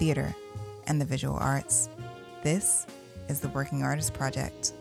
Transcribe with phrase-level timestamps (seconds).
[0.00, 0.34] theater,
[0.86, 1.90] and the visual arts.
[2.42, 2.86] This
[3.28, 4.72] is the Working Artist Project.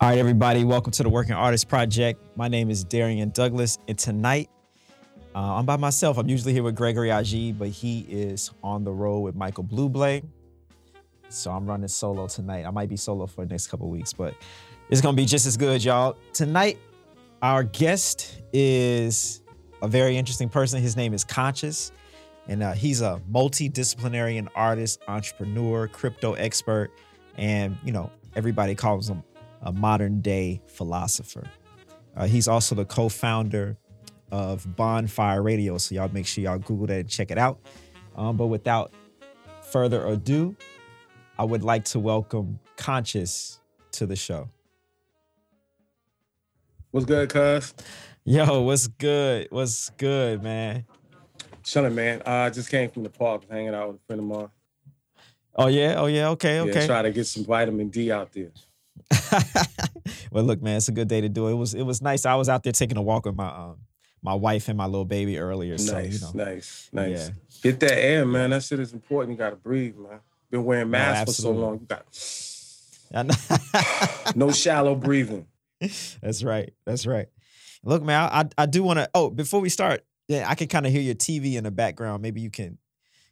[0.00, 2.22] All right, everybody, welcome to the Working Artist Project.
[2.36, 4.48] My name is Darrian Douglas, and tonight
[5.34, 6.18] uh, I'm by myself.
[6.18, 10.22] I'm usually here with Gregory Agid, but he is on the road with Michael Bublé.
[11.30, 12.64] So I'm running solo tonight.
[12.64, 14.34] I might be solo for the next couple weeks, but
[14.88, 16.16] it's gonna be just as good, y'all.
[16.32, 16.78] Tonight,
[17.42, 19.42] our guest is
[19.82, 20.80] a very interesting person.
[20.80, 21.90] His name is Conscious,
[22.48, 26.90] and uh, he's a multidisciplinary artist, entrepreneur, crypto expert,
[27.36, 29.22] and you know everybody calls him
[29.62, 31.44] a modern day philosopher.
[32.16, 33.76] Uh, he's also the co-founder
[34.32, 37.60] of Bonfire Radio, so y'all make sure y'all Google that and check it out.
[38.16, 38.92] Um, but without
[39.62, 40.56] further ado,
[41.38, 43.60] I would like to welcome Conscious
[43.92, 44.48] to the show.
[46.90, 47.74] What's good, cuz?
[48.24, 49.48] Yo, what's good?
[49.50, 50.84] What's good, man?
[51.68, 52.22] Chilling, man.
[52.24, 54.48] Uh, I just came from the park, hanging out with a friend of mine.
[55.54, 56.80] Oh yeah, oh yeah, okay, okay.
[56.80, 58.52] Yeah, try to get some vitamin D out there.
[60.32, 61.52] well, look, man, it's a good day to do it.
[61.52, 62.24] It was it was nice.
[62.24, 63.76] I was out there taking a walk with my um
[64.22, 65.72] my wife and my little baby earlier.
[65.72, 67.28] Nice, so you know, nice, nice.
[67.28, 67.34] Yeah.
[67.62, 68.48] Get that air, man.
[68.50, 69.32] That shit is important.
[69.32, 70.20] You gotta breathe, man.
[70.50, 71.80] Been wearing masks for so long.
[71.80, 72.06] You got
[74.36, 75.46] no shallow breathing.
[75.80, 76.72] That's right.
[76.86, 77.28] That's right.
[77.84, 79.10] Look, man, I I do want to.
[79.14, 82.22] Oh, before we start, yeah, I can kind of hear your TV in the background.
[82.22, 82.78] Maybe you can.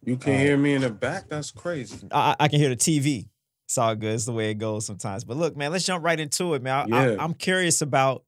[0.03, 1.29] You can Uh, hear me in the back.
[1.29, 2.07] That's crazy.
[2.11, 3.29] I, I can hear the TV.
[3.65, 4.15] It's all good.
[4.15, 5.25] It's the way it goes sometimes.
[5.25, 6.93] But look, man, let's jump right into it, man.
[6.93, 7.17] I, Yeah.
[7.21, 8.25] I, am curious about.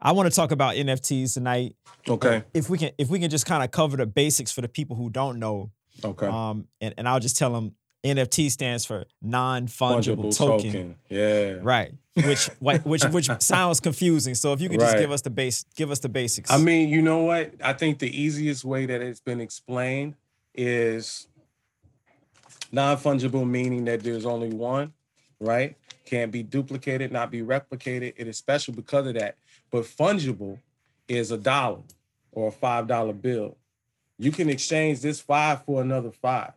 [0.00, 1.74] I want to talk about NFTs tonight.
[2.08, 2.44] Okay.
[2.54, 4.96] If we can, if we can just kind of cover the basics for the people
[4.96, 5.70] who don't know,
[6.04, 6.26] Okay.
[6.26, 10.70] um, and, and I'll just tell them NFT stands for non-fungible token.
[10.72, 10.94] token.
[11.08, 11.56] Yeah.
[11.62, 11.92] Right.
[12.14, 14.34] Which which which sounds confusing.
[14.34, 15.00] So if you could just Right.
[15.00, 16.50] give us the base give us the basics.
[16.50, 17.52] I mean, you know what?
[17.62, 20.14] I think the easiest way that it's been explained
[20.54, 21.26] is
[22.72, 24.92] non-fungible, meaning that there's only one,
[25.40, 25.76] right?
[26.04, 28.14] Can't be duplicated, not be replicated.
[28.16, 29.36] It is special because of that.
[29.70, 30.58] But fungible
[31.08, 31.80] is a dollar
[32.32, 33.56] or a five dollar bill.
[34.18, 36.52] You can exchange this five for another five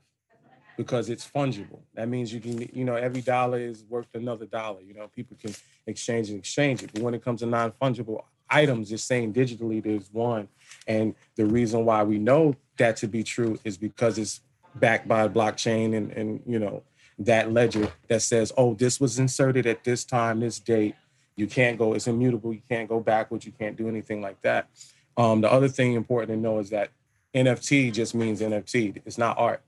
[0.82, 1.82] because it's fungible.
[1.94, 4.82] That means you can, you know, every dollar is worth another dollar.
[4.82, 5.54] You know, people can
[5.86, 6.90] exchange and exchange it.
[6.92, 10.48] But when it comes to non-fungible items, it's saying digitally there's one.
[10.88, 14.42] And the reason why we know that to be true is because it's
[14.74, 16.82] backed by a blockchain and, and you know,
[17.20, 20.96] that ledger that says, oh, this was inserted at this time, this date.
[21.36, 22.56] You can't go, it's immutable.
[22.56, 23.46] You can't go backwards.
[23.46, 24.68] You can't do anything like that.
[25.16, 26.90] Um, the other thing important to know is that
[27.36, 29.04] NFT just means NFT.
[29.06, 29.62] It's not art.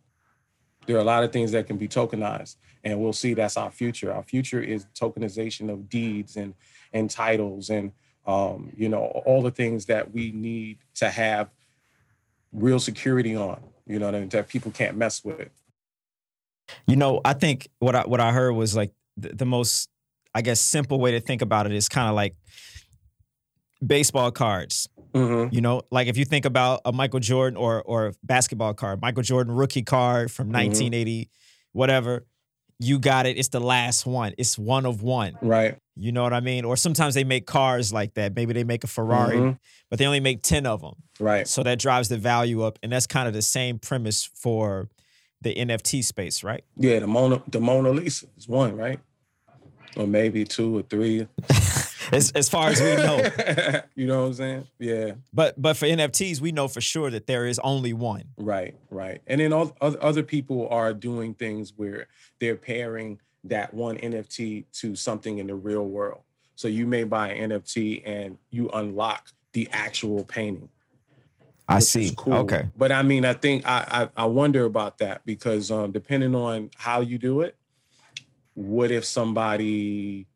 [0.86, 3.72] There are a lot of things that can be tokenized, and we'll see that's our
[3.72, 4.14] future.
[4.14, 6.54] Our future is tokenization of deeds and
[6.94, 7.92] and titles and
[8.26, 11.50] um, you know all the things that we need to have
[12.52, 13.62] real security on.
[13.88, 15.50] You know that, that people can't mess with.
[16.88, 19.90] you know, I think what I what I heard was like the, the most
[20.34, 22.36] I guess simple way to think about it is kind of like
[23.86, 24.88] baseball cards.
[25.14, 25.54] Mm-hmm.
[25.54, 29.24] You know, like if you think about a Michael Jordan or or basketball card, Michael
[29.24, 30.54] Jordan rookie card from Mhm.
[30.54, 31.30] 1980,
[31.72, 32.26] whatever.
[32.80, 33.38] You got it.
[33.38, 34.34] It's the last one.
[34.38, 35.38] It's one of one.
[35.42, 35.78] Right.
[35.96, 36.66] You know what I mean?
[36.66, 38.36] Or sometimes they make cars like that.
[38.36, 39.60] Maybe they make a Ferrari, Mhm.
[39.90, 40.96] but they only make 10 of them.
[41.20, 41.48] Right.
[41.48, 42.80] So that drives the value up.
[42.82, 44.90] And that's kind of the same premise for
[45.42, 46.64] the NFT space, right?
[46.76, 47.00] Yeah.
[47.00, 49.00] The Mona the Mona Lisa is one, right?
[49.96, 51.28] Or maybe two or three.
[52.12, 53.18] As, as far as we know.
[53.96, 54.68] you know what I'm saying?
[54.80, 55.12] Yeah.
[55.34, 58.24] But but for NFTs, we know for sure that there is only one.
[58.38, 59.22] Right, right.
[59.28, 62.08] And then all other other people are doing things where
[62.40, 66.22] they're pairing that one NFT to something in the real world.
[66.56, 70.70] So you may buy an NFT and you unlock the actual painting.
[71.68, 72.14] I see.
[72.16, 72.50] cool.
[72.78, 76.70] But I mean, I think I I, I wonder about that because um, depending on
[76.76, 77.56] how you do it,
[78.54, 80.28] what if somebody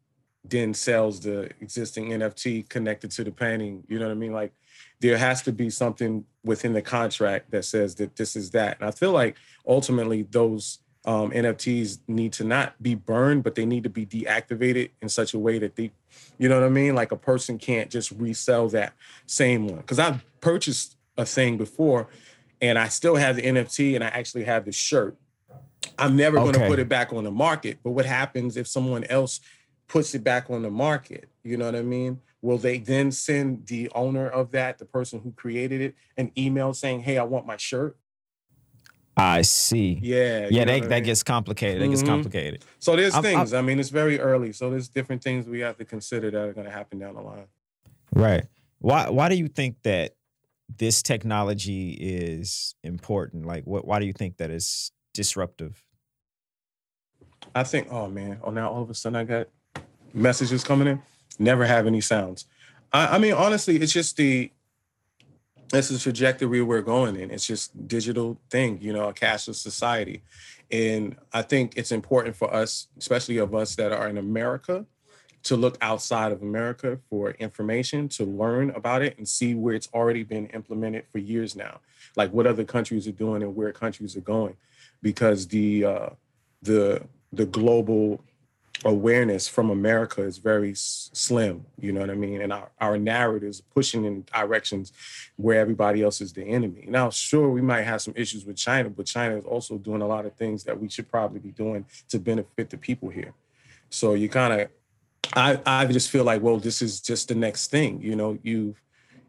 [0.50, 3.84] then sells the existing NFT connected to the painting?
[3.88, 4.34] You know what I mean?
[4.34, 4.54] Like
[5.00, 8.80] there has to be something within the contract that says that this is that.
[8.80, 13.66] And I feel like ultimately those um, NFTs need to not be burned, but they
[13.66, 15.92] need to be deactivated in such a way that they,
[16.38, 16.96] you know what I mean?
[16.96, 18.94] Like a person can't just resell that
[19.26, 19.78] same one.
[19.78, 22.08] Because I've purchased a thing before
[22.62, 25.16] and I still have the NFT and I actually have the shirt.
[25.98, 27.80] I'm never going to put it back on the market.
[27.84, 29.40] But what happens if someone else
[29.88, 31.30] puts it back on the market?
[31.44, 32.20] You know what I mean?
[32.42, 36.74] Will they then send the owner of that, the person who created it, an email
[36.74, 37.98] saying, "Hey, I want my shirt"?
[39.20, 39.98] I see.
[40.04, 41.04] Yeah, Yeah, that, that mean?
[41.04, 41.82] gets complicated.
[41.82, 42.08] That gets Mhm.
[42.08, 42.64] complicated.
[42.78, 43.54] So there's I'm- I'm- things.
[43.54, 46.54] I mean, it's very early, so there's different things we have to consider that are
[46.54, 47.48] going to happen down the line.
[48.14, 48.46] Right.
[48.80, 50.16] Why why do you think that
[50.78, 53.46] this technology is important?
[53.48, 55.84] Like what why do you think that is disruptive?
[57.56, 59.48] I think, oh man, oh now all of a sudden I got
[60.18, 61.02] messages coming in.
[61.40, 62.46] Never have any sounds.
[62.92, 64.52] I, I mean, honestly, it's just the
[65.74, 67.30] it's the trajectory we're going in.
[67.30, 70.24] It's just digital thing, you know, a cashless society.
[70.72, 74.86] And I think it's important for us, especially of us that are in America,
[75.44, 79.90] to look outside of America for information, to learn about it and see where it's
[79.94, 81.80] already been implemented for years now.
[82.16, 84.56] Like what other countries are doing and where countries are going.
[85.02, 86.10] Because the uh
[86.62, 88.24] the the global
[88.86, 92.42] awareness from America is very s- slim, you know what I mean?
[92.42, 94.94] And our, our narratives pushing in directions
[95.36, 96.86] where everybody else is the enemy.
[96.88, 100.08] Now, sure, we might have some issues with China, but China is also doing a
[100.08, 103.34] lot of things that we should probably be doing to benefit the people here.
[103.90, 104.70] So you kind of,
[105.34, 108.02] I, I just feel like, well, this is just the next thing.
[108.02, 108.76] You know, you,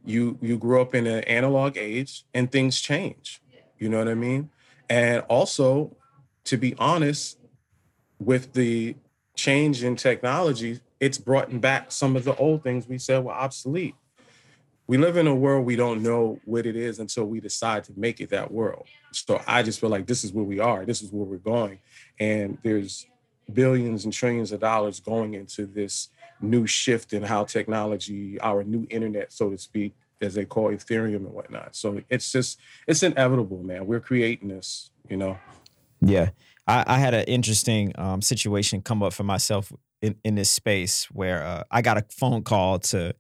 [0.05, 3.41] you, you grew up in an analog age, and things change.
[3.79, 4.51] You know what I mean?
[4.91, 5.97] And also,
[6.45, 7.39] to be honest,
[8.19, 8.97] with the
[9.39, 13.95] change in technology, it's brought back some of the old things we said were obsolete.
[14.89, 17.93] We live in a world we don't know what it is until we decide to
[17.97, 18.87] make it that world.
[19.13, 21.79] So I just feel like this is where we are, this is where we're going.
[22.19, 23.07] And there's
[23.53, 26.09] billions and trillions of dollars going into this
[26.41, 31.17] new shift in how technology, our new internet, so to speak, as they call Ethereum
[31.17, 31.77] and whatnot.
[31.77, 32.59] So it's just,
[32.89, 33.87] it's inevitable, man.
[33.87, 35.39] We're creating this, you know.
[36.01, 36.31] Yeah.
[36.69, 39.73] I, I had an interesting um, situation come up for myself
[40.03, 43.15] in, in this space where uh, I got a phone call to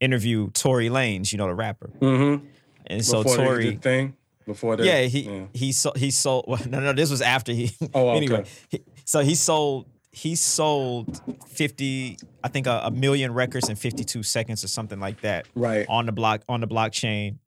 [0.00, 1.90] interview Tory Lanez, you know, the rapper.
[2.00, 2.46] Mm-hmm.
[2.86, 4.16] And so Before Tory, the thing,
[4.46, 6.44] before that, yeah, he he sold he sold.
[6.46, 7.70] Well, no, no, this was after he.
[7.94, 8.16] Oh, okay.
[8.16, 13.76] anyway, he, so he sold he sold fifty, I think a, a million records in
[13.76, 15.86] fifty two seconds or something like that right.
[15.88, 17.38] on the block on the blockchain,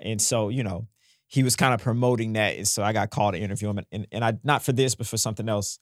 [0.00, 0.86] and so you know
[1.30, 3.86] he was kind of promoting that, and so I got called to interview him, and,
[3.92, 5.78] and, and I not for this but for something else,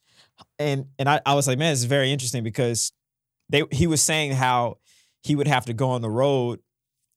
[0.58, 2.92] and and I, I was like, man, this is very interesting because
[3.48, 4.76] they he was saying how
[5.22, 6.60] he would have to go on the road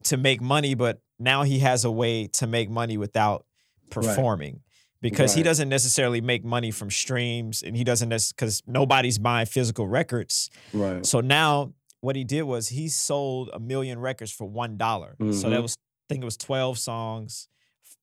[0.06, 3.46] to make money, but now he has a way to make money without
[3.90, 4.62] performing.
[5.02, 9.88] Because he doesn't necessarily make money from streams, and he doesn't because nobody's buying physical
[9.88, 10.52] records.
[10.74, 11.04] Right.
[11.04, 15.16] So now what he did was he sold a million records for one dollar.
[15.32, 15.62] So that Mhm.
[15.64, 17.48] was I think it was twelve songs.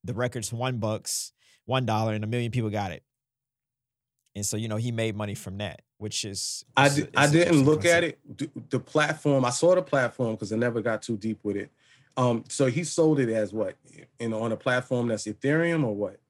[0.04, 1.32] The records one bucks,
[1.64, 3.02] one dollar, and a million people got it.
[4.36, 7.28] And so you know he made money from that, which is I, it's- di- I
[7.30, 8.18] didn't look at it.
[8.70, 11.70] The platform, I saw the platform because I never got too deep with it.
[12.16, 13.76] Um, so he sold it as what?
[14.20, 16.20] You know, on a platform that's Ethereum or what?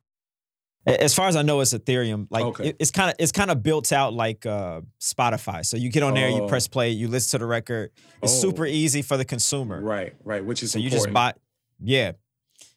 [0.87, 2.29] As far as I know, it's Ethereum.
[2.31, 2.69] Like Okay.
[2.69, 5.65] it- it's kind of it's kind of built out like uh, Spotify.
[5.67, 6.49] So you get on there, you Oh.
[6.49, 7.91] press play, you listen to the record.
[8.23, 8.41] It's Oh.
[8.41, 9.83] super easy for the consumer.
[9.83, 10.43] Right, right.
[10.45, 11.37] Which is so you just important.
[11.37, 11.41] buy
[11.81, 12.13] yeah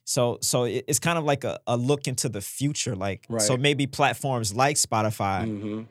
[0.04, 3.56] so so it- it's kind of like a, a look into the future like so
[3.56, 5.86] maybe platforms like spotify Mhm,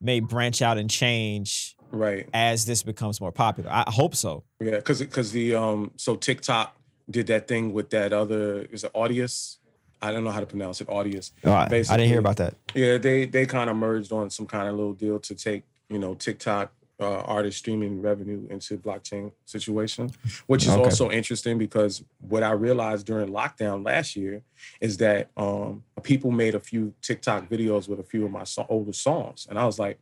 [0.00, 2.28] may branch out and change Right.
[2.32, 6.76] as this becomes more popular i hope so Yeah, because because the um so TikTok
[7.10, 9.56] did that thing with that other is it Audius?
[10.02, 10.86] I don't know how to pronounce it.
[10.88, 11.32] Audius.
[11.44, 14.46] Oh, I, I didn't hear about that Yeah, they they kind of merged on some
[14.46, 19.32] kind of little deal to take you know TikTok uh, artist streaming revenue into blockchain
[19.46, 20.10] situation,
[20.46, 20.82] which is Okay.
[20.82, 24.42] also interesting because what I realized during lockdown last year
[24.80, 28.66] is that um, people made a few TikTok videos with a few of my so-
[28.68, 29.98] older songs, and I was like,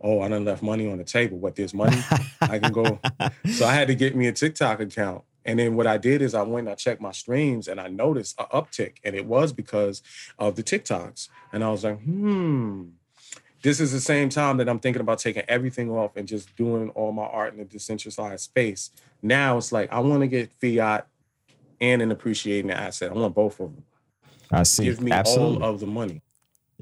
[0.00, 1.38] oh, I done left money on the table.
[1.38, 1.98] What there's money,
[2.40, 2.98] I can go.
[3.52, 5.22] So I had to get me a TikTok account.
[5.46, 7.88] And then what I did is I went and I checked my streams and I
[7.88, 8.96] noticed an uptick.
[9.04, 10.02] And it was because
[10.38, 11.28] of the TikToks.
[11.52, 12.84] And I was like, hmm,
[13.64, 16.90] this is the same time that I'm thinking about taking everything off and just doing
[16.90, 18.90] all my art in a decentralized space.
[19.22, 21.08] Now it's like I want to get fiat
[21.80, 23.10] and an appreciating asset.
[23.10, 23.84] I want both of them.
[24.52, 26.20] i see Give me absolutely all of the money.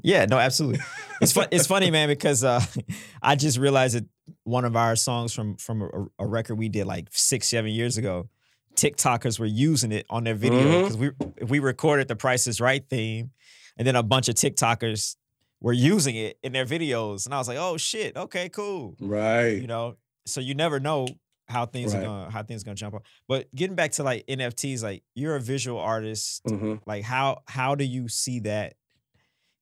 [0.03, 0.81] yeah no absolutely
[1.21, 2.61] it's fun it's funny man because uh
[3.21, 4.05] i just realized that
[4.43, 7.97] one of our songs from from a, a record we did like six seven years
[7.97, 8.27] ago
[8.75, 11.11] tiktokers were using it on their video because we
[11.47, 13.31] we recorded the price is right theme
[13.77, 15.15] and then a bunch of tiktokers
[15.63, 19.53] were using it in their videos and i was like oh shit okay cool Right.
[19.61, 19.95] you know
[20.27, 21.07] so you never know
[21.49, 22.01] how things Right.
[22.01, 23.03] are going how things are gonna jump up.
[23.27, 26.41] But getting back to like NFTs, like you're a visual artist.
[26.47, 28.75] hmm Like how how do you see that?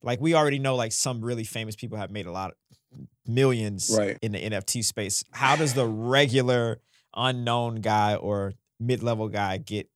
[0.02, 2.56] Like we already know like some really famous people have made a lot of
[3.26, 4.16] millions Right.
[4.22, 5.24] in the NFT space.
[5.32, 6.80] How does the regular
[7.16, 9.88] unknown guy or mid-level guy get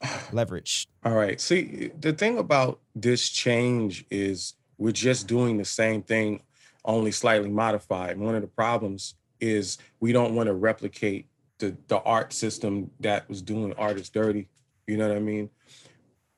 [0.32, 0.88] leverage?
[1.04, 1.40] All right.
[1.40, 6.42] See, the thing about this change is we're just doing the same thing,
[6.84, 8.18] only slightly modified.
[8.18, 11.26] One of the problems is we don't want to replicate
[11.58, 14.48] the the art system that was doing artists dirty.
[14.86, 15.50] You know what I mean?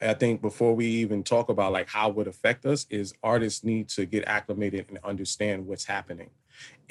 [0.00, 3.64] I think before we even talk about like how it would affect us, is artists
[3.64, 6.30] need to get acclimated and understand what's happening,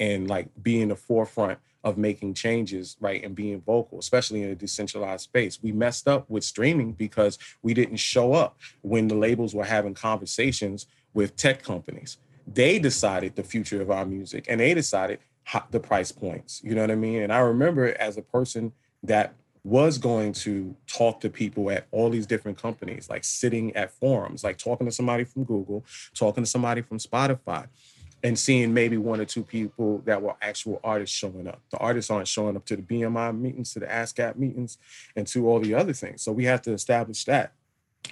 [0.00, 4.50] and like be in the forefront of making changes, right, and being vocal, especially in
[4.50, 5.62] a decentralized space.
[5.62, 9.94] We messed up with streaming because we didn't show up when the labels were having
[9.94, 12.18] conversations with tech companies.
[12.46, 15.18] They decided the future of our music, and they decided
[15.70, 16.60] the price points.
[16.62, 17.22] You know what I mean?
[17.22, 19.32] And I remember as a person that
[19.64, 24.44] was going to talk to people at all these different companies, like sitting at forums,
[24.44, 27.66] like talking to somebody from Google, talking to somebody from Spotify,
[28.22, 31.60] and seeing maybe one or two people that were actual artists showing up.
[31.70, 34.76] The artists aren't showing up to the BMI meetings, to the ASCAP meetings,
[35.16, 36.22] and to all the other things.
[36.22, 37.52] So we have to establish that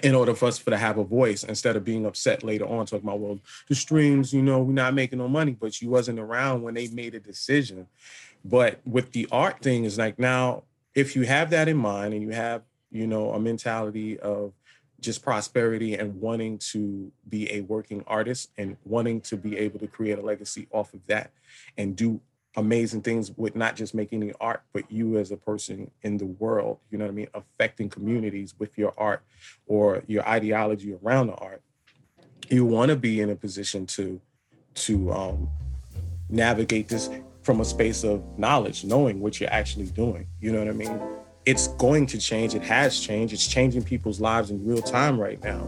[0.03, 2.87] in order for us for to have a voice instead of being upset later on
[2.87, 6.19] talking about well the streams you know we're not making no money but you wasn't
[6.19, 7.87] around when they made a decision.
[8.45, 12.23] But with the art thing is like now if you have that in mind and
[12.23, 14.53] you have you know a mentality of
[15.01, 19.87] just prosperity and wanting to be a working artist and wanting to be able to
[19.87, 21.31] create a legacy off of that
[21.77, 22.21] and do
[22.56, 26.26] amazing things with not just making the art but you as a person in the
[26.26, 29.23] world you know what i mean affecting communities with your art
[29.66, 31.62] or your ideology around the art.
[32.49, 34.20] You want to be in a position to
[34.75, 35.49] to um
[36.28, 37.08] navigate this
[37.42, 41.00] from a space of knowledge knowing what you're actually doing you know what i mean?
[41.46, 45.42] It's going to change it has changed it's changing people's lives in real time right
[45.42, 45.66] now.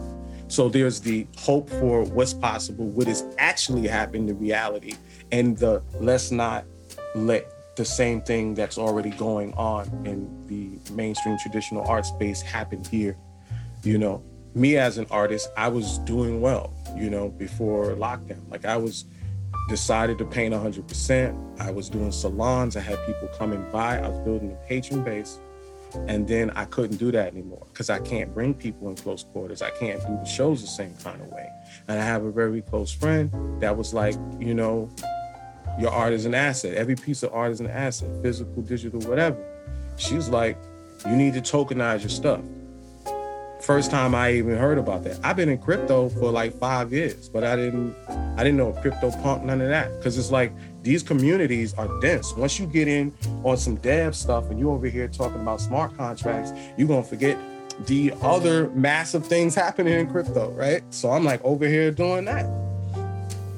[0.49, 4.93] So there's the hope for what's possible what is actually happening in reality
[5.31, 6.65] and the let's not
[7.25, 12.83] let the same thing that's already going on in the mainstream traditional art space happen
[12.85, 13.15] here
[13.83, 14.23] you know.
[14.55, 18.49] Me as an artist i was doing well you know before lockdown.
[18.49, 19.05] Like i was
[19.69, 22.75] decided to paint 100% i was doing salons.
[22.75, 23.99] I had people coming by.
[23.99, 25.39] I was building a patron base.
[26.07, 29.61] And then i couldn't do that anymore because i can't bring people in close quarters.
[29.61, 31.49] I can't do the shows the same kind of way.
[31.87, 33.31] And i have a very close friend
[33.61, 34.89] that was like you know
[35.79, 39.37] your art is an asset every piece of art is an asset physical digital whatever
[39.97, 40.57] she was like
[41.05, 42.41] you need to tokenize your stuff
[43.61, 45.19] first time I even heard about that.
[45.23, 47.95] I've been in crypto for like five years, but I didn't
[48.37, 50.01] I didn't know crypto punk, none of that.
[50.01, 50.53] Cause it's like
[50.83, 52.33] these communities are dense.
[52.35, 55.95] Once you get in on some dev stuff and you over here talking about smart
[55.97, 57.37] contracts, you're gonna forget
[57.85, 60.81] the other massive things happening in crypto, right?
[60.89, 62.66] So I'm like over here doing that.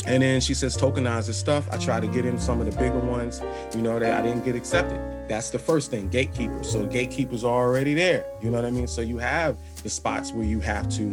[0.09, 1.69] And then she says tokenize this stuff.
[1.71, 3.43] I try to get in some of the bigger ones,
[3.75, 4.99] you know, that I didn't get accepted.
[5.29, 6.71] That's the first thing, gatekeepers.
[6.71, 8.25] So gatekeepers are already there.
[8.41, 8.87] You know what I mean?
[8.87, 11.03] So you have the spots where you have to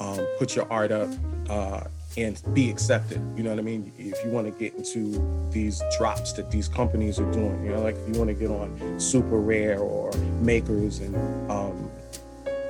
[0.00, 1.08] um, put your art up
[1.48, 1.82] uh,
[2.16, 3.22] and be accepted.
[3.36, 3.92] You know what I mean?
[3.96, 7.80] If you want to get into these drops that these companies are doing, you know,
[7.80, 11.14] like if you want to get on Super Rare or Makers and
[11.48, 11.88] um,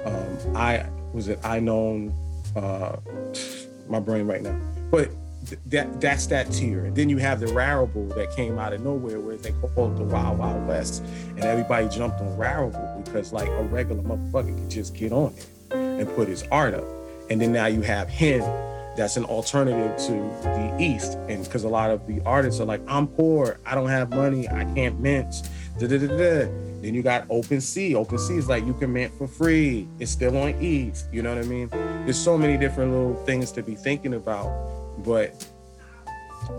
[0.05, 2.13] um, I was it I known
[2.57, 2.97] uh,
[3.89, 4.59] my brain right now,
[4.91, 5.09] but
[5.47, 6.85] th- that that's that tier.
[6.85, 10.05] And then you have the Rarible that came out of nowhere, where they called the
[10.05, 14.95] Wild Wild West, and everybody jumped on Rarible because like a regular motherfucker could just
[14.95, 16.85] get on it and put his art up.
[17.31, 18.43] And then now you have him
[18.97, 22.83] that's an alternative to the East, and because a lot of the artists are like,
[22.87, 25.49] I'm poor, I don't have money, I can't mint.
[25.79, 26.73] Da, da, da, da.
[26.83, 27.93] Then you got OpenSea.
[27.93, 29.89] OpenSea is like you can mint for free.
[29.99, 31.07] It's still on ETH.
[31.13, 31.69] You know what I mean?
[31.71, 34.49] There's so many different little things to be thinking about,
[34.99, 35.47] but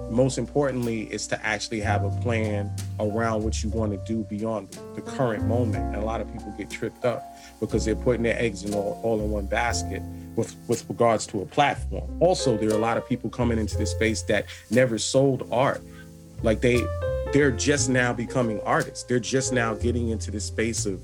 [0.09, 4.69] most importantly is to actually have a plan around what you want to do beyond
[4.95, 5.83] the current moment.
[5.83, 7.23] And a lot of people get tripped up
[7.59, 10.01] because they're putting their eggs in all, all in one basket
[10.35, 12.09] with, with regards to a platform.
[12.21, 15.81] Also, there are a lot of people coming into this space that never sold art.
[16.41, 16.81] Like they
[17.33, 19.03] they're just now becoming artists.
[19.03, 21.01] They're just now getting into this space of,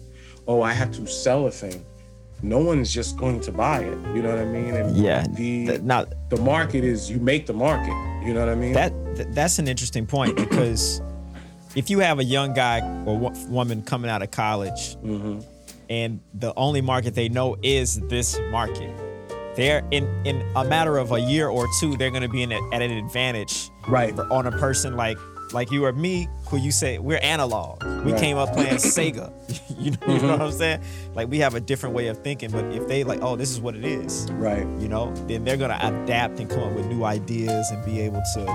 [0.48, 1.84] oh, I have to sell a thing.
[2.42, 3.98] No one's just going to buy it.
[4.16, 4.74] You know what I mean?
[4.74, 5.26] And Yeah.
[5.36, 7.94] the Th- Now the market is you make the market.
[8.26, 8.74] You know what I mean?
[8.74, 11.02] that th- that's an interesting point because
[11.76, 15.44] if you have a young guy or wo- woman coming out of college Mhm.
[15.90, 18.90] and the only market they know is this market,
[19.56, 22.52] they're in in a matter of a year or two, they're going to be in
[22.52, 24.16] a, at an advantage Right.
[24.16, 25.18] for- on a person like
[25.54, 27.84] like you or me, who you say we're analog.
[28.06, 28.20] We Right.
[28.22, 29.32] came up playing Sega.
[29.80, 30.42] you, know, you know what mm-hmm.
[30.42, 30.82] I'm saying?
[31.16, 32.52] Like we have a different way of thinking.
[32.52, 34.66] But if they like, oh, this is what it is, Right.
[34.80, 38.22] you know, then they're gonna adapt and come up with new ideas and be able
[38.36, 38.46] to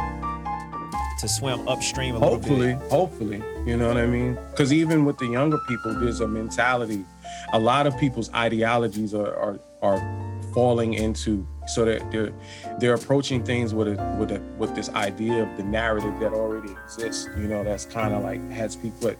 [1.21, 2.91] to swim upstream a little Hopefully, bit.
[2.91, 4.37] hopefully, you know what I mean?
[4.51, 7.05] Because even with the younger people, there's a mentality.
[7.53, 12.33] A lot of people's ideologies are are, are falling into so that they're
[12.79, 16.73] they're approaching things with a with a with this idea of the narrative that already
[16.85, 17.29] exists.
[17.37, 19.19] You know, that's kind of like has people at,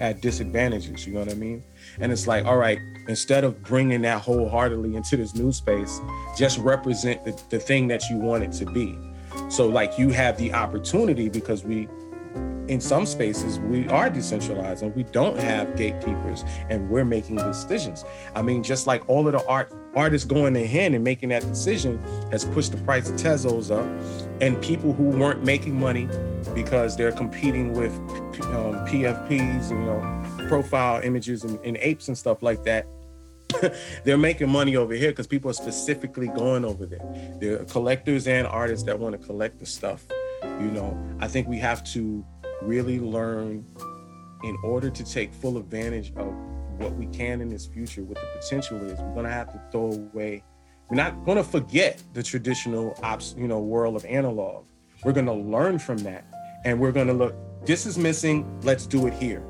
[0.00, 1.06] at disadvantages.
[1.06, 1.62] You know what I mean?
[2.00, 6.00] And it's like, all right, instead of bringing that wholeheartedly into this new space,
[6.36, 8.96] just represent the, the thing that you want it to be.
[9.48, 11.88] So like you have the opportunity because we
[12.68, 18.04] in some spaces we are decentralized and we don't have gatekeepers and we're making decisions.
[18.34, 22.00] I mean, just like all of the art artists going ahead and making that decision
[22.30, 23.84] has pushed the price of Tezos up,
[24.40, 26.08] and people who weren't making money
[26.54, 27.92] because they're competing with
[28.42, 32.86] um, PFPs, you know, profile images and, and apes and stuff like that.
[34.04, 37.34] they're making money over here because people are specifically going over there.
[37.40, 40.06] There are collectors and artists that want to collect the stuff.
[40.42, 42.24] You know, I think we have to
[42.62, 43.64] really learn
[44.44, 46.32] in order to take full advantage of
[46.78, 48.98] what we can in this future, what the potential is.
[48.98, 50.42] We're gonna have to throw away.
[50.88, 54.64] We're not gonna forget the traditional ops, you know, world of analog.
[55.04, 56.24] We're gonna learn from that,
[56.64, 57.34] and we're gonna look.
[57.64, 58.60] This is missing.
[58.62, 59.42] Let's do it here.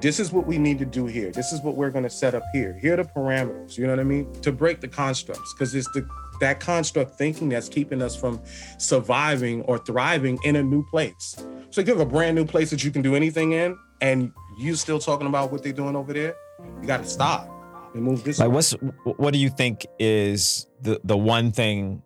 [0.00, 1.30] This is what we need to do here.
[1.30, 2.78] This is what we're gonna set up here.
[2.80, 3.76] Here are the parameters.
[3.76, 4.32] You know what I mean?
[4.42, 6.06] To break the constructs, because it's the
[6.40, 8.40] that construct thinking that's keeping us from
[8.78, 11.36] surviving or thriving in a new place.
[11.68, 14.98] So have a brand new place that you can do anything in, and you still
[14.98, 16.36] talking about what they're doing over there.
[16.80, 17.50] You got to stop
[17.94, 18.38] and move this.
[18.38, 18.54] Like, way.
[18.54, 18.72] what's
[19.04, 22.02] what do you think is the the one thing,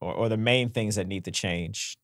[0.00, 1.96] or, or the main things that need to change?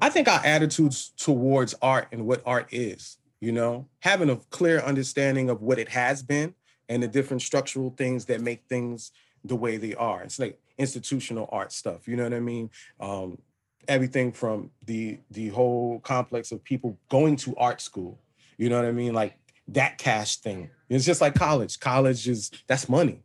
[0.00, 4.78] I think our attitudes towards art and what art is, you know, having a clear
[4.80, 6.54] understanding of what it has been
[6.88, 9.12] and the different structural things that make things
[9.44, 10.22] the way they are.
[10.22, 12.70] It's like institutional art stuff, you know what I mean?
[13.00, 13.38] Um,
[13.88, 18.18] everything from the the whole complex of people going to art school,
[18.60, 19.14] you know what I mean?
[19.14, 20.68] Like that cash thing.
[20.90, 21.80] It's just like college.
[21.80, 23.22] College is that's money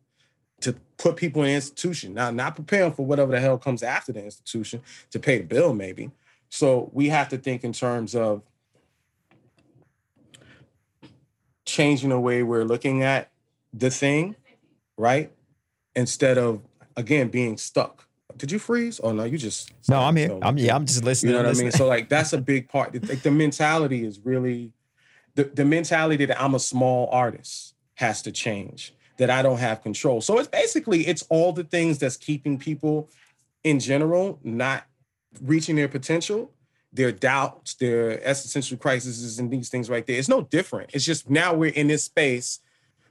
[0.62, 2.14] to put people in institution.
[2.14, 5.74] Now, not preparing for whatever the hell comes after the institution to pay the bill,
[5.74, 6.12] maybe.
[6.48, 8.44] So we have to think in terms of
[11.66, 13.30] changing the way we're looking at
[13.74, 14.38] the thing,
[14.98, 15.34] right?
[15.98, 16.62] Instead of
[16.96, 18.08] again being stuck.
[18.38, 19.02] Did you freeze?
[19.04, 20.30] Oh no, you just No, I'm here.
[20.30, 20.76] So, I'm yeah.
[20.76, 21.34] I'm just listening.
[21.34, 21.72] you know what I mean?
[21.72, 22.94] So like that's a big part.
[23.06, 24.72] Like the mentality is really
[25.36, 28.94] the, the mentality that I'm a small artist has to change.
[29.18, 30.20] That I don't have control.
[30.20, 33.10] So it's basically it's all the things that's keeping people
[33.64, 34.84] in general not
[35.42, 36.52] reaching their potential,
[36.92, 40.18] their doubts, their existential crises, and these things right there.
[40.18, 40.92] It's no different.
[40.94, 42.60] It's just now we're in this space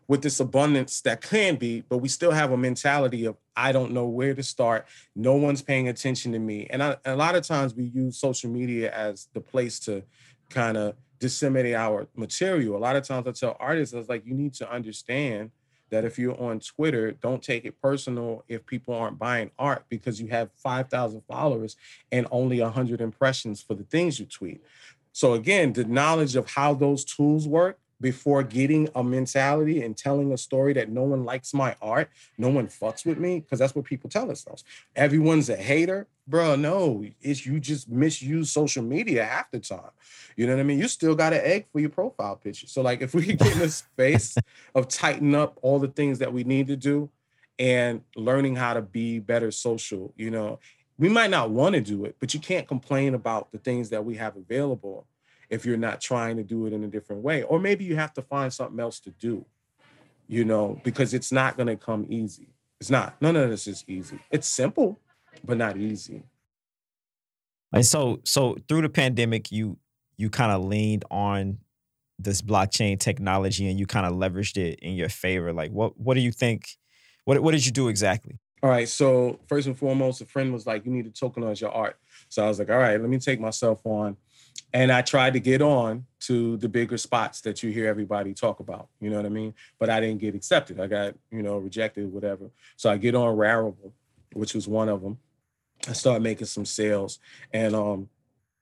[0.08, 3.92] with this abundance that can be, but we still have a mentality of I don't
[3.92, 4.86] know where to start.
[5.16, 6.66] No one's paying attention to me.
[6.68, 10.02] And a lot of times we use social media as the place to
[10.50, 12.76] kind of disseminate our material.
[12.76, 15.50] A lot of times I tell artists, I was like, you need to understand
[15.90, 20.20] that if you're on Twitter, don't take it personal if people aren't buying art because
[20.20, 21.76] you have 5,000 followers
[22.10, 24.62] and only 100 impressions for the things you tweet.
[25.12, 30.32] So again, the knowledge of how those tools work before getting a mentality and telling
[30.32, 33.74] a story that no one likes my art, no one fucks with me, because that's
[33.74, 34.64] what people tell themselves.
[34.96, 36.56] Everyone's a hater, bro.
[36.56, 39.90] No, it's you just misuse social media half the time.
[40.36, 40.78] You know what I mean?
[40.78, 42.66] You still got an egg for your profile picture.
[42.66, 44.36] So like, if we could get in a space
[44.74, 47.10] of tighten up all the things that we need to do
[47.58, 50.58] and learning how to be better social, you know,
[50.98, 54.04] we might not want to do it, but you can't complain about the things that
[54.04, 55.06] we have available
[55.54, 57.42] if you're not trying to do it in a different way.
[57.42, 59.44] Or maybe you have to find something else to do,
[60.26, 62.48] you know, because it's not going to come easy.
[62.80, 63.14] It's not.
[63.22, 64.18] None of this is easy.
[64.30, 64.98] It's simple,
[65.44, 66.24] but not easy.
[67.72, 69.78] And so so through the pandemic, you
[70.16, 71.58] you kind of leaned on
[72.18, 75.52] this blockchain technology and you kind of leveraged it in your favor.
[75.52, 76.76] Like what what do you think?
[77.24, 78.38] What what did you do exactly?
[78.62, 78.88] All right.
[78.88, 81.96] So first and foremost, a friend was like, "You need to tokenize your art."
[82.28, 84.16] So I was like, "All right, let me take myself on,"
[84.74, 88.58] and I tried to get on to the bigger spots that you hear everybody talk
[88.58, 88.88] about.
[89.00, 89.54] You know what I mean?
[89.78, 90.80] But I didn't get accepted.
[90.80, 92.50] I got you know rejected, whatever.
[92.76, 93.92] So I get on Rarible,
[94.32, 95.18] which was one of them.
[95.88, 97.20] I start making some sales,
[97.52, 98.08] and um,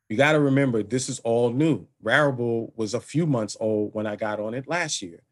[0.09, 1.87] you got to remember this is all new.
[2.05, 5.23] Rarible was a few months old when I got on it last year.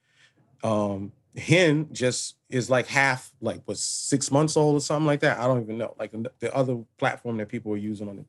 [0.64, 5.38] Um, Hen just is like half, like was six months old or something like that.
[5.38, 5.94] I don't even know.
[5.98, 8.24] Like the other platform that people are using on the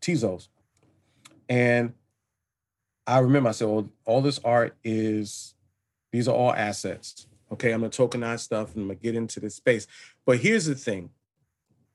[0.00, 0.48] Tezos.
[1.48, 1.94] And
[3.06, 5.54] I remember I said, well, all this art is,
[6.12, 7.26] these are all assets.
[7.52, 9.86] Okay, I'm gonna tokenize stuff and I'm gonna get into this space.
[10.24, 11.10] But here's the thing.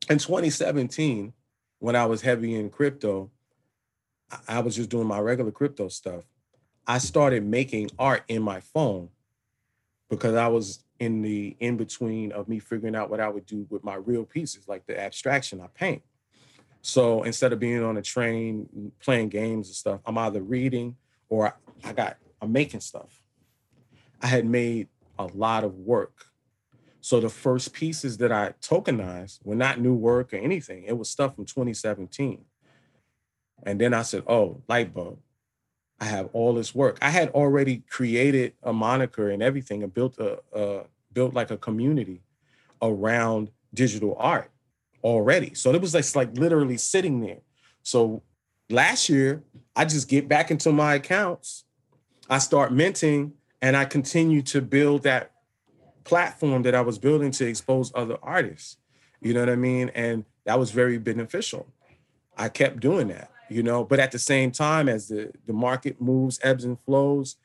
[0.09, 1.33] In 2017,
[1.79, 3.29] when I was heavy in crypto,
[4.47, 6.23] I was just doing my regular crypto stuff.
[6.87, 9.09] I started making art in my phone
[10.09, 13.65] because I was in the in between of me figuring out what I would do
[13.69, 16.03] with my real pieces, like the abstraction I paint.
[16.81, 20.95] So instead of being on a train playing games and stuff, I'm either reading
[21.29, 23.21] or I got I'm making stuff.
[24.21, 24.87] I had made
[25.19, 26.25] a lot of work.
[27.01, 30.83] So the first pieces that I tokenized were not new work or anything.
[30.83, 32.45] It was stuff from 2017.
[33.63, 35.19] And then I said, oh, light bulb.
[35.99, 36.97] I have all this work.
[37.01, 42.21] I had already created a moniker and everything and built a, built like a community
[42.81, 44.49] around digital art
[45.03, 45.53] already.
[45.53, 47.39] So it was just like literally sitting there.
[47.83, 48.23] So
[48.69, 49.43] last year,
[49.75, 51.65] I just get back into my accounts.
[52.29, 55.31] I start minting and I continue to build that
[56.03, 58.77] platform that I was building to expose other artists.
[59.21, 59.89] You know what I mean?
[59.93, 61.67] And that was very beneficial.
[62.37, 65.99] I kept doing that you know but at the same time as the the market
[65.99, 67.35] moves ebbs and flows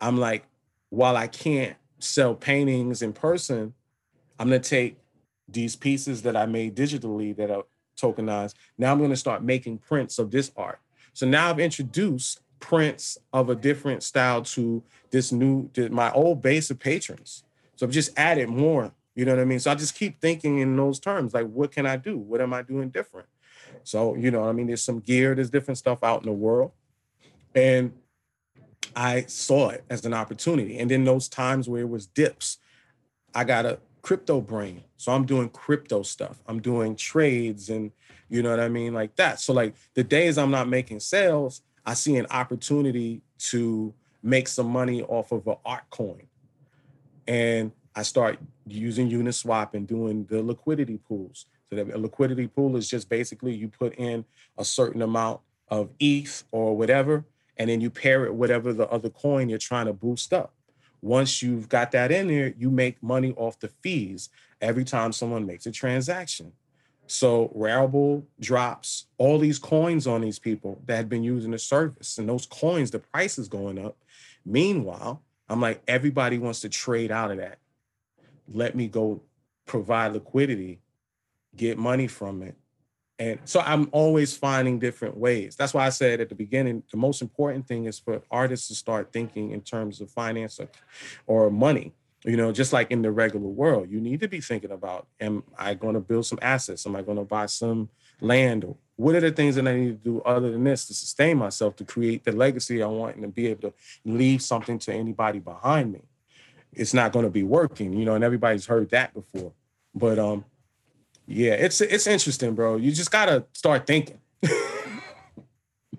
[0.00, 0.46] i'm like
[0.90, 3.74] while i can't sell paintings in person
[4.38, 4.96] i'm to take
[5.48, 7.64] these pieces that i made digitally that are
[8.00, 10.80] tokenized now i'm going to start making prints of this art.
[11.12, 16.70] So now i've introduced prints of a different style to this new my old base
[16.70, 17.44] of patrons.
[17.76, 19.60] So i've just added more you know what i mean?
[19.60, 22.18] So i just keep thinking in those terms like what can i do?
[22.18, 23.28] What am i doing different?
[23.84, 26.72] So, you know, I mean, there's some gear, there's different stuff out in the world.
[27.54, 27.92] And
[28.94, 30.78] I saw it as an opportunity.
[30.78, 32.58] And then those times where it was dips,
[33.34, 34.84] I got a crypto brain.
[34.98, 36.40] So I'm doing crypto stuff.
[36.46, 37.90] I'm doing trades and
[38.28, 38.94] you know what I mean?
[38.94, 39.40] Like that.
[39.40, 43.92] So like the days I'm not making sales, I see an opportunity to
[44.22, 46.22] make some money off of an art coin.
[47.26, 48.38] And I start
[48.68, 51.46] using Uniswap and doing the liquidity pools.
[51.68, 54.24] So the liquidity pool is just basically you put in
[54.56, 57.24] a certain amount of ETH or whatever,
[57.56, 60.52] and then you pair it whatever the other coin you're trying to boost up.
[61.00, 64.28] Once you've got that in there, you make money off the fees
[64.60, 66.52] every time someone makes a transaction.
[67.06, 72.18] So Rarible drops all these coins on these people that had been using the service,
[72.18, 73.96] and those coins, the price is going up.
[74.44, 77.58] Meanwhile, I'm like, everybody wants to trade out of that.
[78.52, 79.22] Let me go
[79.66, 80.80] provide liquidity
[81.56, 82.54] get money from it.
[83.18, 85.56] And so I'm always finding different ways.
[85.56, 88.74] That's why I said at the beginning, the most important thing is for artists to
[88.74, 90.68] start thinking in terms of finance or,
[91.26, 91.92] or money.
[92.24, 95.44] You know, just like in the regular world, you need to be thinking about: Am
[95.56, 96.84] I going to build some assets?
[96.84, 97.88] Am I going to buy some
[98.20, 98.74] land?
[98.96, 101.76] What are the things that I need to do other than this to sustain myself,
[101.76, 103.74] to create the legacy I want, and to be able to
[104.04, 106.02] leave something to anybody behind me?
[106.72, 109.52] It's not going to be working, you know, and everybody's heard that before.
[109.94, 110.44] But um,
[111.26, 112.76] yeah, it's it's interesting, bro.
[112.76, 114.18] You just gotta start thinking.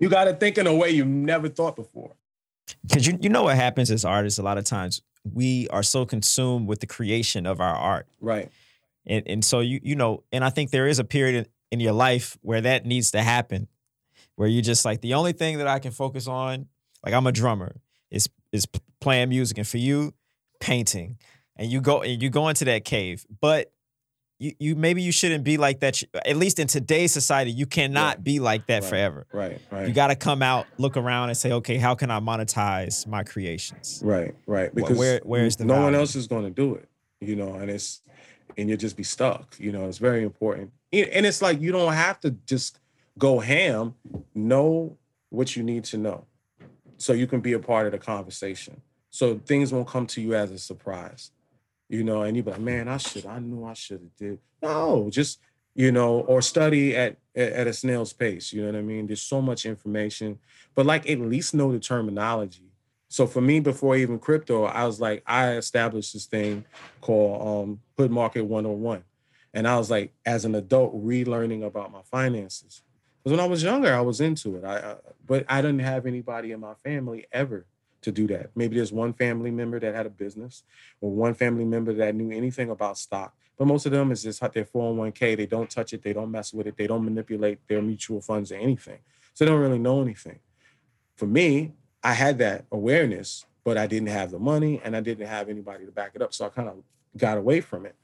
[0.00, 2.12] you gotta think in a way you never thought before.
[2.86, 6.06] Because you you know what happens as artists a lot of times we are so
[6.06, 8.06] consumed with the creation of our art.
[8.20, 8.50] Right.
[9.06, 11.80] And and so you you know, and I think there is a period in, in
[11.80, 13.68] your life where that needs to happen,
[14.36, 16.66] where you just like the only thing that I can focus on,
[17.04, 18.66] like I'm a drummer, is is
[19.00, 20.14] playing music, and for you,
[20.60, 21.18] painting,
[21.56, 23.72] and you go and you go into that cave, but
[24.38, 26.02] you, you maybe you shouldn't be like that.
[26.24, 28.22] At least in today's society, you cannot yeah.
[28.22, 28.88] be like that right.
[28.88, 29.26] forever.
[29.32, 29.88] Right, right.
[29.88, 33.24] You got to come out, look around, and say, okay, how can I monetize my
[33.24, 34.00] creations?
[34.04, 34.74] Right, right.
[34.74, 35.84] Because where where's the no value?
[35.86, 36.88] one else is going to do it,
[37.20, 38.02] you know, and it's
[38.56, 39.56] and you'll just be stuck.
[39.58, 42.78] You know, it's very important, and it's like you don't have to just
[43.18, 43.94] go ham.
[44.34, 44.96] Know
[45.30, 46.26] what you need to know,
[46.96, 48.82] so you can be a part of the conversation.
[49.10, 51.32] So things won't come to you as a surprise
[51.88, 54.38] you know, and you be like, man, I should, I knew I should have did.
[54.62, 55.40] No, just
[55.74, 58.52] you know, or study at at a snail's pace.
[58.52, 59.06] You know what I mean?
[59.06, 60.38] There's so much information,
[60.74, 62.64] but like at least know the terminology.
[63.08, 66.64] So for me, before even crypto, I was like, I established this thing
[67.00, 69.02] called um, Hood Market 101.
[69.54, 72.82] And I was like, as an adult, relearning about my finances.
[73.22, 74.64] Because when I was younger, I was into it.
[74.64, 74.96] I, I
[75.26, 77.66] but I didn't have anybody in my family ever
[78.02, 78.50] to do that.
[78.54, 80.62] Maybe there's one family member that had a business
[81.00, 83.34] or one family member that knew anything about stock.
[83.56, 85.36] But most of them is just their 401k.
[85.36, 86.02] They don't touch it.
[86.02, 86.76] They don't mess with it.
[86.76, 88.98] They don't manipulate their mutual funds or anything.
[89.34, 90.38] So they don't really know anything.
[91.16, 95.26] For me, I had that awareness, but I didn't have the money and I didn't
[95.26, 96.32] have anybody to back it up.
[96.32, 96.76] So I kind of
[97.16, 97.96] got away from it.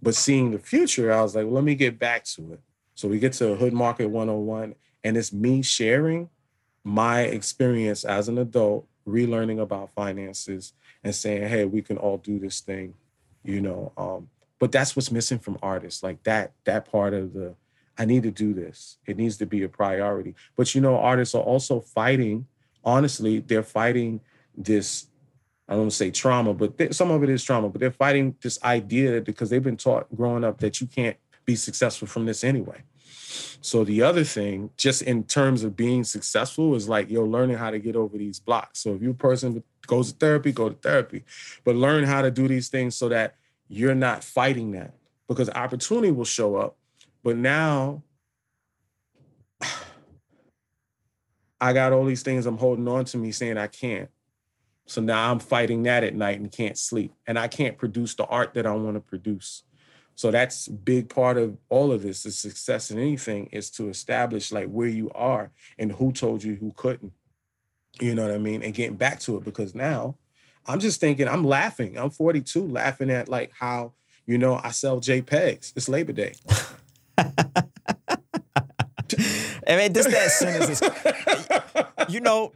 [0.00, 2.60] But seeing the future, I was like, well, let me get back to it.
[2.94, 6.28] So we get to Hood Market 101, and it's me sharing
[6.84, 10.72] my experience as an adult relearning about finances
[11.04, 12.94] and saying, hey, we can all do this thing,
[13.44, 13.92] you know.
[13.96, 17.54] Um, but that's what's missing from artists, like that, that part of the
[17.98, 18.96] I need to do this.
[19.06, 20.34] It needs to be a priority.
[20.56, 22.46] But you know, artists are also fighting,
[22.84, 24.20] honestly, they're fighting
[24.56, 25.08] this
[25.68, 27.90] I don't want to say trauma, but they, some of it is trauma, but they're
[27.90, 32.26] fighting this idea because they've been taught growing up that you can't be successful from
[32.26, 32.82] this anyway.
[33.60, 37.70] So the other thing, just in terms of being successful, is like you're learning how
[37.70, 38.80] to get over these blocks.
[38.80, 41.24] So if you're a person goes to therapy, go to therapy,
[41.64, 43.36] but learn how to do these things so that
[43.68, 44.94] you're not fighting that
[45.28, 46.76] because opportunity will show up.
[47.22, 48.02] But now
[51.60, 54.10] I got all these things I'm holding on to me saying I can't.
[54.86, 57.14] So now I'm fighting that at night and can't sleep.
[57.26, 59.62] And I can't produce the art that I want to produce.
[60.14, 62.22] So that's a big part of all of this.
[62.22, 66.56] The success in anything is to establish like where you are and who told you
[66.56, 67.12] who couldn't.
[68.00, 68.62] You know what I mean?
[68.62, 70.16] And getting back to it because now
[70.66, 71.98] I'm just thinking, I'm laughing.
[71.98, 73.92] I'm 42, laughing at like how,
[74.26, 75.72] you know, I sell JPEGs.
[75.76, 76.34] It's Labor Day.
[79.68, 82.52] I mean, this that sentence is, you know,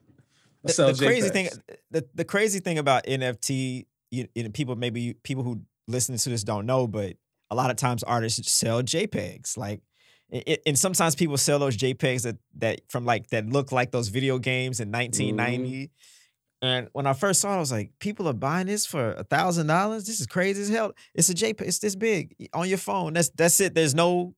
[0.64, 1.48] the, the crazy thing,
[1.90, 6.28] the, the crazy thing about NFT, you, you know, people maybe people who listen to
[6.28, 7.16] this don't know, but
[7.50, 9.56] a lot of times artists sell JPEGs.
[9.56, 9.80] Like,
[10.28, 14.08] it, and sometimes people sell those JPEGs that that from like that look like those
[14.08, 15.70] video games in 1990.
[15.70, 16.66] Mm-hmm.
[16.66, 19.24] And when I first saw it, I was like, people are buying this for a
[19.24, 20.06] thousand dollars.
[20.06, 20.92] This is crazy as hell.
[21.14, 21.62] It's a JPEG.
[21.62, 23.12] It's this big on your phone.
[23.12, 23.74] That's that's it.
[23.74, 24.34] There's no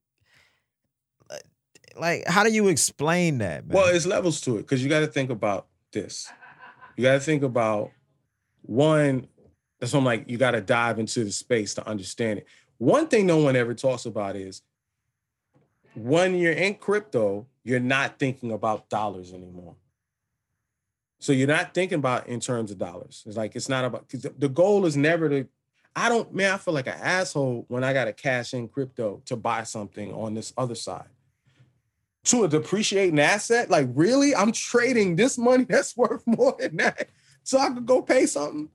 [1.96, 2.26] like.
[2.26, 3.66] How do you explain that?
[3.66, 3.74] Man?
[3.74, 6.30] Well, it's levels to it because you got to think about this.
[6.96, 7.92] You got to think about
[8.62, 9.28] one.
[9.80, 10.28] That's what I'm like.
[10.28, 12.46] You got to dive into the space to understand it.
[12.78, 14.62] One thing no one ever talks about is
[15.94, 19.74] when you're in crypto, you're not thinking about dollars anymore.
[21.18, 23.24] So you're not thinking about in terms of dollars.
[23.26, 25.48] It's like it's not about the goal is never to.
[25.96, 29.34] I don't man, I feel like an asshole when I gotta cash in crypto to
[29.34, 31.08] buy something on this other side.
[32.24, 37.08] To a depreciating asset, like really, I'm trading this money that's worth more than that,
[37.42, 38.68] so I could go pay something.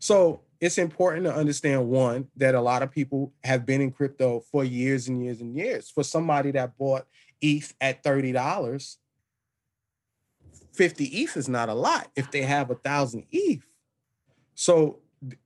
[0.00, 4.40] So it's important to understand one that a lot of people have been in crypto
[4.50, 5.90] for years and years and years.
[5.90, 7.06] For somebody that bought
[7.42, 8.96] ETH at thirty dollars,
[10.72, 13.62] fifty ETH is not a lot if they have a thousand ETH.
[14.54, 15.00] So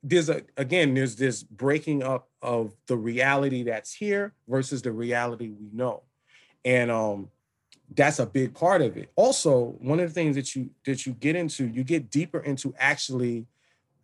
[0.04, 5.48] there's a again there's this breaking up of the reality that's here versus the reality
[5.48, 6.04] we know,
[6.64, 7.28] and um
[7.96, 9.10] that's a big part of it.
[9.16, 12.72] Also, one of the things that you that you get into, you get deeper into
[12.78, 13.48] actually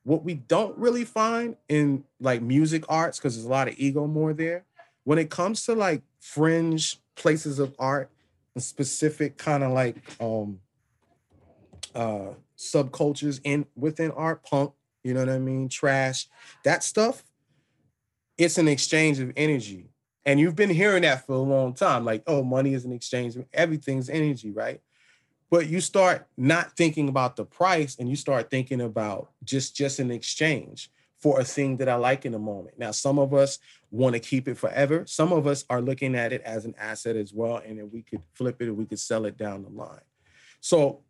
[0.05, 4.07] what we don't really find in like music arts, because there's a lot of ego
[4.07, 4.64] more there.
[5.05, 8.11] When it comes to like fringe places of art
[8.55, 10.61] and specific kind of like um
[11.95, 16.29] uh subcultures in within art, punk, you know what I mean, trash,
[16.64, 17.25] that stuff,
[18.38, 19.90] it's an exchange of energy.
[20.27, 23.37] And you've been hearing that for a long time, like, oh, money is an exchange,
[23.53, 24.81] everything's energy, right?
[25.55, 30.01] But you start not thinking about the price and you start thinking about just just
[30.01, 32.77] an exchange for a thing that I like in a moment.
[32.77, 33.61] Now, some of us
[33.93, 35.05] want to keep it forever.
[35.07, 38.03] Some of us are looking at it as an asset as well, and then we
[38.03, 40.01] could flip it or we could sell it down the line.
[40.61, 41.05] So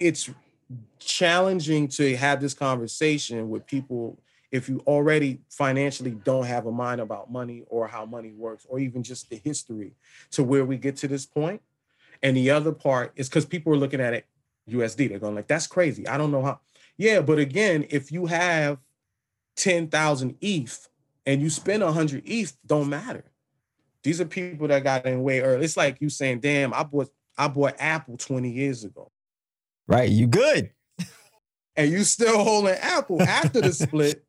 [0.00, 0.30] it's
[0.98, 4.18] challenging to have this conversation with people
[4.50, 8.78] if you already financially don't have a mind about money or how money works, or
[8.78, 9.92] even just the history
[10.30, 11.60] to where we get to this point
[12.22, 14.26] and the other part is because people are looking at it
[14.68, 15.08] USD.
[15.08, 16.06] They're going like, that's crazy.
[16.06, 16.60] I don't know how.
[16.96, 18.78] Yeah, but again, if you have
[19.56, 20.88] 10,000 ETH
[21.26, 23.24] and you spend 100 ETH, don't matter.
[24.02, 25.64] These are people that got in way early.
[25.64, 29.10] It's like you saying, damn, I bought I bought Apple 20 years ago.
[29.86, 30.70] Right, you good.
[31.76, 34.24] and you still holding Apple after the split.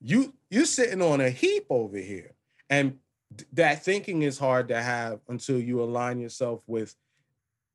[0.00, 2.34] You you're sitting on a heap over here.
[2.70, 2.98] And
[3.36, 6.94] th- that thinking is hard to have until you align yourself with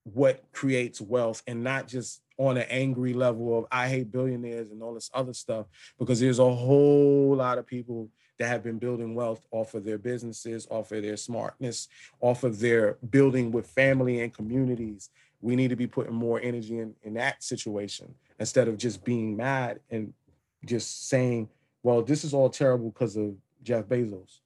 [0.04, 4.82] what creates wealth and not just on an angry level of I hate billionaires and
[4.82, 9.16] all this other stuff because there's a whole lot of people that have been building
[9.16, 11.88] wealth off of their businesses, off of their smartness,
[12.20, 15.10] off of their building with family and communities.
[15.42, 19.38] We need to be putting more energy in, in that situation instead of just being
[19.38, 20.14] mad and
[20.66, 21.50] just saying,
[21.84, 24.40] well, this is all terrible because of Jeff Bezos.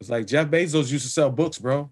[0.00, 1.90] It's like Jeff Bezos used to sell books, bro.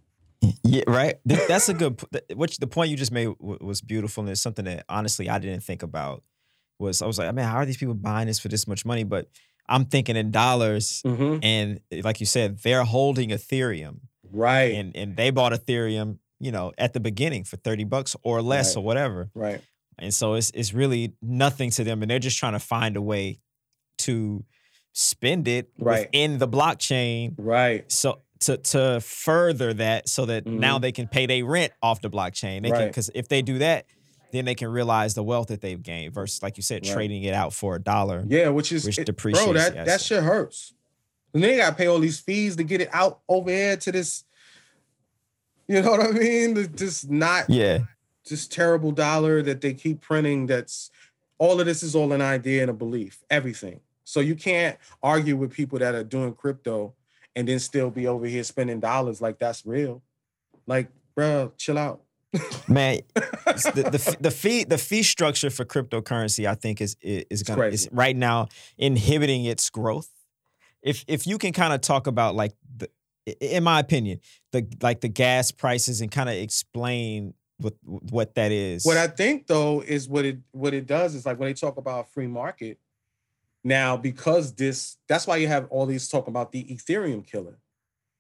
[0.63, 1.17] Yeah, right.
[1.25, 2.01] That's a good.
[2.35, 5.63] Which the point you just made was beautiful, and it's something that honestly I didn't
[5.63, 6.23] think about.
[6.79, 8.85] Was I was like, I mean, how are these people buying this for this much
[8.85, 9.05] money?
[9.05, 9.29] But
[9.69, 11.39] I'm thinking in dollars, mm-hmm.
[11.43, 14.75] and like you said, they're holding Ethereum, right?
[14.75, 18.77] And and they bought Ethereum you know, at the beginning for 30 bucks or less
[18.77, 18.81] Right.
[18.81, 19.31] or whatever.
[19.35, 19.61] Right.
[19.99, 23.03] And so it's it's really nothing to them and they're just trying to find a
[23.03, 23.39] way
[23.99, 24.45] to
[24.93, 26.07] spend it Right.
[26.13, 27.91] within the blockchain Right.
[27.91, 30.83] so to to further that so that now Mhm.
[30.83, 32.63] they can pay their rent off the blockchain.
[32.63, 32.87] They can Right.
[32.89, 33.87] because if they do that,
[34.33, 36.93] then they can realize the wealth that they've gained versus like you said, Right.
[36.95, 38.25] trading it out for a dollar.
[38.29, 39.53] Yeah, which is Which it- depreciates bro.
[39.55, 40.01] That that asset.
[40.03, 40.75] shit hurts.
[41.33, 43.93] And then you gotta pay all these fees to get it out over here to
[43.93, 44.25] this.
[45.69, 46.55] You know what I mean?
[46.55, 47.81] The- Just not Yeah.
[48.25, 50.47] just terrible dollar that they keep printing.
[50.47, 50.91] That's
[51.39, 53.23] all of this is all an idea and a belief.
[53.31, 53.81] Everything.
[54.05, 56.95] So you can't argue with people that are doing crypto
[57.37, 60.03] and then still be over here spending dollars like that's real.
[60.67, 62.01] Like, bro, chill out.
[62.69, 67.67] Man, the, the the fee the fee structure for cryptocurrency, I think, is is, gonna
[67.67, 70.11] is right now inhibiting its growth.
[70.83, 72.89] If if you can kind of talk about like the,
[73.41, 74.21] in my opinion,
[74.53, 78.85] the like the gas prices and kind of explain what what that is.
[78.85, 81.77] What I think though is what it what it does is like when they talk
[81.77, 82.79] about free market.
[83.67, 87.59] Now, because this, that's why you have all these talk about the Ethereum killer.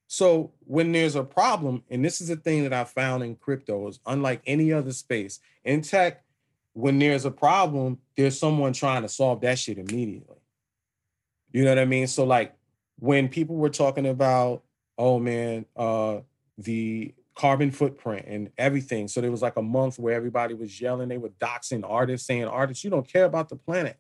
[0.08, 3.86] So when there's a problem, and this is a thing that I found in crypto,
[3.86, 6.24] is unlike any other space in tech,
[6.72, 10.34] when there's a problem, there's someone trying to solve that shit immediately.
[11.52, 12.08] You know what I mean?
[12.08, 12.52] So like
[12.98, 14.64] when people were talking about,
[14.98, 16.22] oh man, uh,
[16.58, 19.06] the carbon footprint and everything.
[19.06, 22.46] So there was like a month where everybody was yelling, they were doxing artists, saying,
[22.46, 23.96] artists, you don't care about the planet.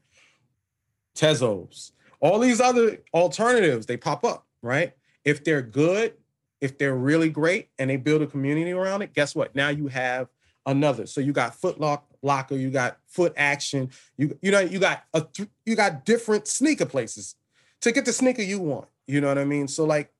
[1.16, 4.92] Tezos, all these other alternatives, they pop up, right?
[5.24, 6.14] If they're good,
[6.60, 9.54] if they're really great and they build a community around it, guess what?
[9.54, 10.28] Now you have
[10.66, 11.06] another.
[11.06, 15.04] So you got Foot Lock, Locker, you got Foot Action, you you know you got
[15.14, 17.34] a th- you got different sneaker places
[17.80, 18.88] to get the sneaker you want.
[19.06, 19.68] You know what I mean?
[19.68, 20.12] So like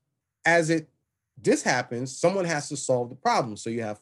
[0.45, 0.89] as it
[1.41, 3.57] this happens, someone has to solve the problem.
[3.57, 3.99] So you have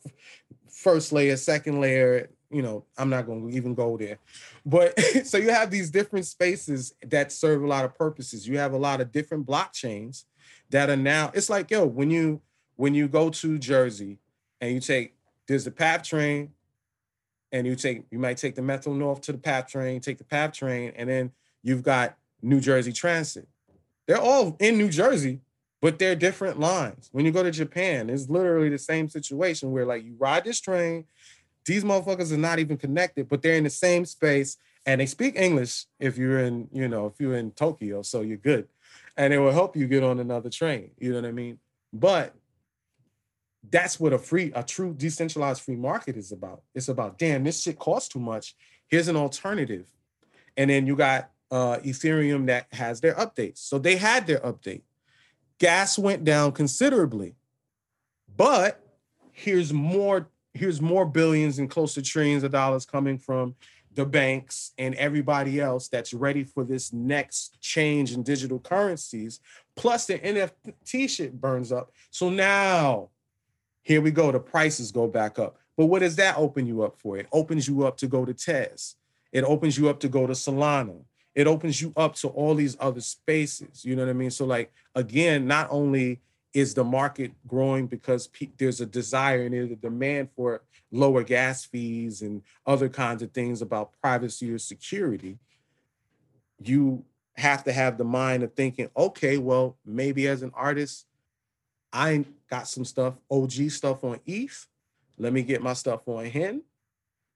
[0.70, 4.20] first layer, second layer, you know, I'm not going to even go there.
[4.66, 8.48] But so you have these different spaces that serve a lot of purposes.
[8.48, 10.26] You have a lot of different blockchains
[10.70, 12.42] that are now it's like yo, when you
[12.76, 14.20] when you go to Jersey
[14.62, 15.16] and you take
[15.48, 16.52] there's the PATH train
[17.52, 20.24] and you take you might take the Metro North to the PATH train, take the
[20.24, 21.32] PATH train and then
[21.64, 23.48] you've got New Jersey Transit.
[24.08, 25.42] They're all in New Jersey,
[25.82, 27.10] but they're different lines.
[27.12, 30.60] When you go to Japan, it's literally the same situation where like you ride this
[30.62, 31.06] train,
[31.66, 35.36] these motherfuckers are not even connected, but they're in the same space and they speak
[35.36, 38.68] English if you're in, you know, if you're in Tokyo, so you're good.
[39.18, 40.92] And it will help you get on another train.
[41.00, 41.60] You know what I mean?
[41.92, 42.36] But
[43.72, 46.62] that's what a free, a true decentralized free market is about.
[46.76, 48.56] It's about, damn, this shit costs too much.
[48.88, 49.88] Here's an alternative.
[50.56, 53.60] And then you got uh Ethereum that has their updates.
[53.60, 54.82] So they had their update.
[55.60, 57.36] Gas went down considerably.
[58.36, 58.82] But
[59.32, 63.56] here's more here's more billions and close to trillions of dollars coming from
[63.94, 69.40] the banks and everybody else that's ready for this next change in digital currencies.
[69.76, 71.92] Plus the NFT shit burns up.
[72.10, 73.10] So now
[73.84, 74.32] here we go.
[74.32, 75.58] The prices go back up.
[75.78, 77.18] But what does that open you up for?
[77.18, 78.96] It opens you up to go to Tez.
[79.32, 81.04] It opens you up to go to Solana.
[81.36, 83.84] It opens you up to all these other spaces.
[83.84, 84.32] You know what I mean?
[84.32, 86.22] So, like, again, not only
[86.56, 91.22] is the market growing because pe- there's a desire and there's a demand for lower
[91.22, 95.38] gas fees and other kinds of things about privacy or security,
[96.64, 97.04] you
[97.36, 101.06] have to have the mind of thinking, okay, well, maybe as an artist,
[101.92, 104.66] I got some stuff, OG stuff on ETH.
[105.18, 106.62] Let me get my stuff on HEN.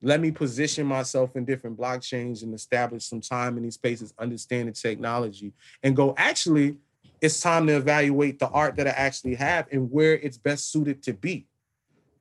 [0.02, 4.70] Let me position myself in different blockchains and establish some time in these spaces, understand
[4.70, 5.52] the technology,
[5.84, 6.78] and go, actually,
[7.22, 11.04] it's time to evaluate the art that I actually have and where it's best suited
[11.04, 11.48] to be.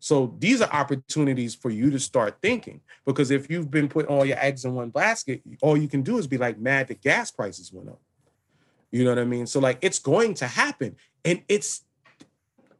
[0.00, 2.80] So these are opportunities for you to start thinking.
[3.04, 6.18] Because if you've been putting all your eggs in one basket, all you can do
[6.18, 8.00] is be like, mad the gas prices went up.
[8.90, 9.46] You know what I mean?
[9.46, 10.96] So like it's going to happen.
[11.24, 11.84] And it's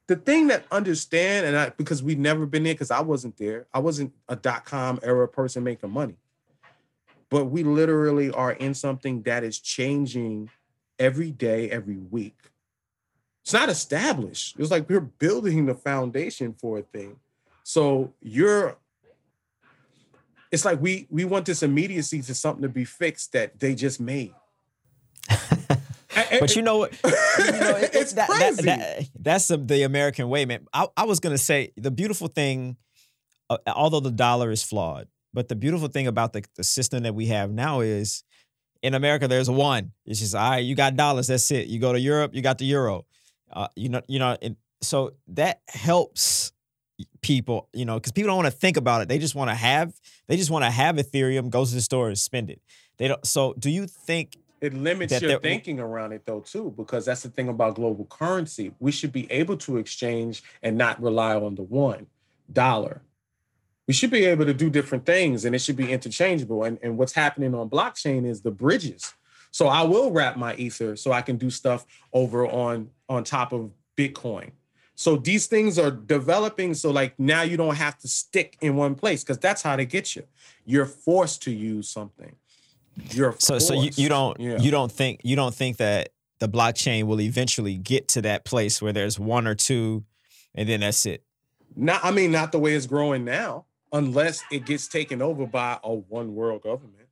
[0.06, 3.66] the thing that understand, and I because we've never been there, because I wasn't there.
[3.74, 6.16] I wasn't a dot com era person making money.
[7.30, 10.48] But we literally are in something that is changing
[10.98, 12.36] every day, every week.
[13.42, 14.56] It's not established.
[14.58, 17.16] It's like we're building the foundation for a thing.
[17.62, 18.76] So you're
[20.50, 24.00] it's like we we want this immediacy to something to be fixed that they just
[24.00, 24.34] made.
[26.40, 26.92] But you know what?
[27.04, 27.10] You
[27.52, 28.62] know, it- it's that- that- crazy.
[28.62, 30.66] that- that's the, the American way, man.
[30.72, 32.76] I, I was gonna say the beautiful thing,
[33.48, 37.14] uh, although the dollar is flawed, but the beautiful thing about the, the system that
[37.14, 38.24] we have now is
[38.82, 39.92] in America there's a one.
[40.06, 40.58] It's just all right.
[40.58, 41.26] You got dollars.
[41.26, 41.68] That's it.
[41.68, 43.04] You go to Europe, you got the euro.
[43.50, 46.52] Uh, you know, you know, and so that helps
[47.22, 49.08] people, you know, because people don't want to think about it.
[49.08, 49.92] They just want to have,
[50.26, 52.60] they just want to have Ethereum, go to the store and spend it.
[52.98, 53.24] They don't.
[53.26, 57.28] So, do you think it limits your thinking around it though too because that's the
[57.28, 61.62] thing about global currency we should be able to exchange and not rely on the
[61.62, 62.06] one
[62.52, 63.00] dollar
[63.88, 66.62] we should be able to do different things and it should be interchangeable.
[66.64, 69.14] And, and what's happening on blockchain is the bridges.
[69.50, 73.52] So i will wrap my ether so i can do stuff over on on top
[73.52, 74.50] of bitcoin.
[74.94, 76.74] So these things are developing.
[76.74, 79.86] So like now you don't have to stick in one place because that's how they
[79.86, 80.24] get you.
[80.66, 82.34] You're forced to use something.
[83.10, 83.58] You're so?
[83.58, 84.58] So you, you don't Yeah.
[84.58, 86.10] you don't think you don't think that
[86.40, 90.04] the blockchain will eventually get to that place where there's one or two,
[90.54, 91.22] and then that's it.
[91.74, 95.78] Not, I mean, not the way it's growing now, unless it gets taken over by
[95.82, 97.08] a one world government.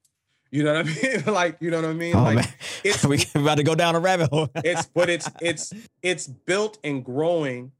[0.50, 1.34] You know what I mean?
[1.34, 2.14] like, you know what I mean?
[2.16, 2.48] Oh like, man,
[2.84, 4.48] it's we about to go down a rabbit hole.
[4.56, 5.72] it's, but it's it's
[6.02, 7.72] it's built and growing,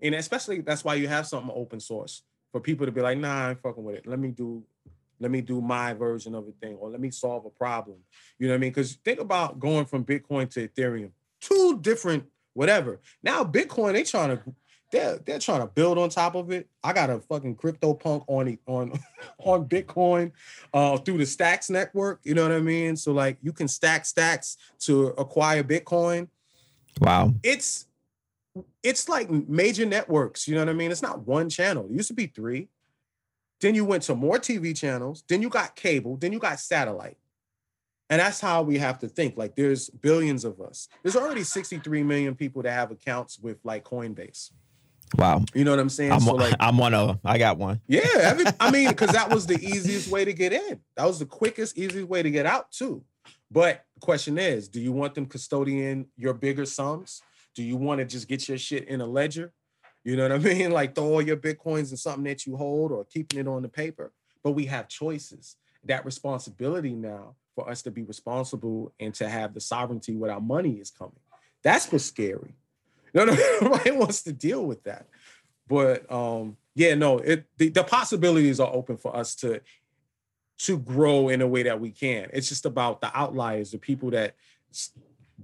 [0.00, 3.48] and especially that's why you have something open source for people to be like, nah,
[3.48, 4.06] I'm fucking with it.
[4.06, 4.62] Let me do,
[5.20, 7.98] let me do my version of a thing, or let me solve a problem.
[8.38, 8.70] You know what I mean?
[8.70, 12.24] Because think about going from Bitcoin to Ethereum, two different
[12.54, 13.00] whatever.
[13.22, 14.42] Now Bitcoin, they trying to
[14.94, 16.68] they're they're trying to build on top of it.
[16.82, 18.92] I got a fucking crypto punk on on
[19.38, 20.30] on Bitcoin
[20.72, 22.20] uh through the Stacks network.
[22.22, 22.96] You know what I mean?
[22.96, 26.28] So like you can stack stacks to acquire Bitcoin.
[27.00, 27.34] wow.
[27.42, 27.86] It's
[28.84, 30.46] it's like major networks.
[30.46, 30.92] You know what I mean?
[30.92, 31.86] It's not one channel.
[31.86, 32.68] It used to be three.
[33.60, 35.24] Then you went to more TV channels.
[35.28, 36.16] Then you got cable.
[36.16, 37.16] Then you got satellite.
[38.10, 39.36] And that's how we have to think.
[39.36, 40.88] Like there's billions of us.
[41.02, 44.50] There's already 63 million people that have accounts with like Coinbase.
[45.16, 45.44] Wow.
[45.54, 46.12] You know what I'm saying?
[46.12, 47.20] I'm, so one- like, I'm one of them.
[47.24, 47.80] I got one.
[47.86, 50.80] yeah, every, I mean, because that was the easiest way to get in.
[50.96, 53.02] That was the quickest, easiest way to get out too.
[53.50, 57.22] But the question is, do you want them custodian your bigger sums?
[57.54, 59.52] Do you want to just get your shit in a ledger?
[60.02, 60.70] You know what I mean?
[60.72, 63.68] Like throw all your bitcoins in something that you hold or keeping it on the
[63.68, 64.12] paper.
[64.42, 65.56] But we have choices.
[65.84, 70.40] That responsibility now for us to be responsible and to have the sovereignty where our
[70.40, 71.12] money is coming.
[71.62, 72.54] That's what's scary.
[73.14, 75.06] No, no, nobody wants to deal with that.
[75.68, 79.60] But um, yeah, no, it the, the possibilities are open for us to
[80.58, 82.28] to grow in a way that we can.
[82.32, 84.34] It's just about the outliers, the people that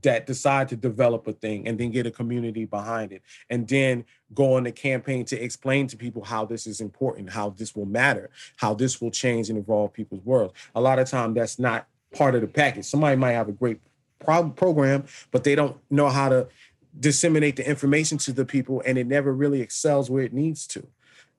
[0.02, 4.04] that decide to develop a thing and then get a community behind it and then
[4.34, 7.86] go on a campaign to explain to people how this is important how this will
[7.86, 11.86] matter how this will change and evolve people's world a lot of time that's not
[12.14, 13.80] part of the package somebody might have a great
[14.20, 16.46] pro- program but they don't know how to
[16.98, 20.86] disseminate the information to the people and it never really excels where it needs to.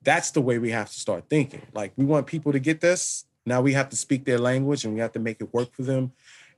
[0.04, 1.62] That's the way we have to start thinking.
[1.74, 3.26] Like we want people to get this.
[3.46, 5.84] Now we have to speak their language and we have to make it work for
[5.84, 6.12] them.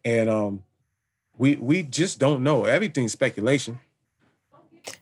[0.06, 0.64] And um
[1.38, 2.66] we we just don't know.
[2.66, 3.80] Everything's speculation.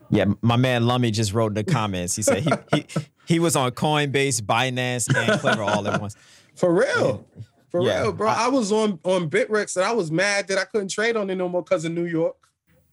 [0.10, 2.16] Yeah, my man Lummy just wrote in the comments.
[2.16, 2.86] He said he he,
[3.26, 6.16] he was on Coinbase, Binance, and Clever all at once.
[6.56, 7.26] for real.
[7.70, 8.02] For Yeah.
[8.02, 8.28] real bro.
[8.28, 11.36] I, was on on Bittrex and i was mad that i couldn't trade on it
[11.36, 12.36] no more because of new york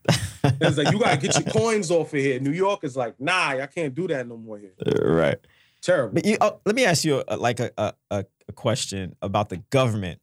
[0.07, 3.19] it was like you gotta get your coins off of here new york is like
[3.19, 5.37] nah i can't do that no more here uh, Right.
[5.81, 9.15] terrible But you, oh, let me ask you a, like a, a a a question
[9.21, 10.19] about the government.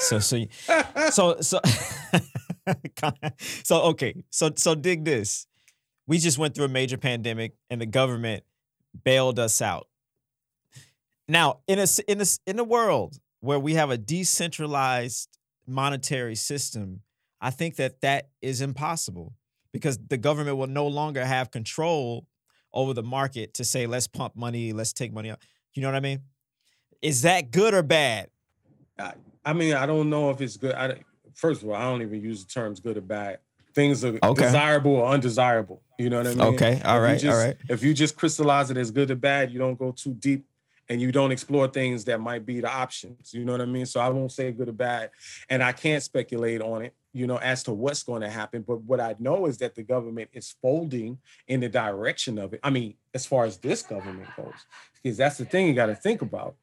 [0.00, 0.48] So so you-
[1.10, 1.60] so so
[3.64, 4.14] so okay.
[4.30, 5.46] So so dig this.
[6.06, 8.44] We just went through a major pandemic and the government
[9.04, 9.88] bailed us out.
[11.28, 15.28] Now, in a in a in a world where we have a decentralized
[15.66, 17.00] monetary system,
[17.40, 19.34] I think that that is impossible
[19.72, 22.26] because the government will no longer have control
[22.72, 25.38] over the market to say let's pump money, let's take money out.
[25.74, 26.20] You know what I mean?
[27.02, 28.28] Is that good or bad?
[29.44, 30.74] I mean, I don't know if it's good.
[30.74, 31.00] I,
[31.34, 33.38] first of all, I don't even use the terms good or bad.
[33.74, 34.44] Things are Okay.
[34.44, 35.80] desirable or undesirable.
[35.98, 36.40] You know what I mean?
[36.54, 37.56] Okay, all right, all just- right.
[37.68, 40.44] If you just crystallize it as good or bad, you don't go too deep
[40.90, 43.32] and you don't explore things that might be the options.
[43.32, 43.86] You know what I mean?
[43.86, 45.10] So I won't say good or bad.
[45.48, 48.62] And I can't speculate on it, you know, as to what's going to happen.
[48.66, 52.60] But what I know is that the government is folding in the direction of it.
[52.64, 54.52] I mean, as far as this government goes,
[55.00, 56.56] because that's the thing you got to think about.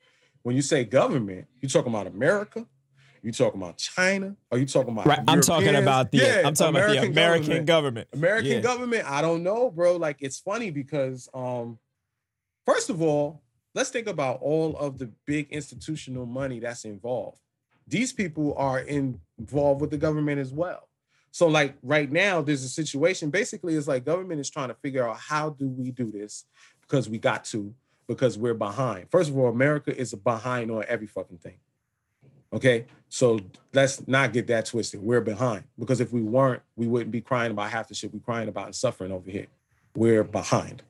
[0.44, 2.66] When you say government, you're talking about America.
[3.24, 4.36] You talking about China?
[4.52, 5.20] Are you talking about Right.
[5.26, 8.10] I'm talking about the Yeah, I'm talking about the American government.
[8.14, 8.60] American Yeah.
[8.60, 9.96] government, I don't know, bro.
[9.96, 11.80] Like it's funny because um
[12.66, 13.42] first of all,
[13.78, 17.38] let's think about all of the big institutional money that's involved.
[17.88, 20.88] These people are involved with the government as well.
[21.30, 25.08] So like right now there's a situation basically it's like government is trying to figure
[25.08, 26.46] out how do we do this
[26.82, 27.72] because we got to
[28.08, 29.12] because we're behind.
[29.12, 31.60] First of all, America is behind on every fucking thing.
[32.52, 33.40] Okay, so
[33.74, 35.04] let's not get that twisted.
[35.04, 38.22] We're behind because if we weren't, we wouldn't be crying about half the shit we're
[38.22, 39.48] crying about and suffering over here.
[39.98, 40.84] We're behind.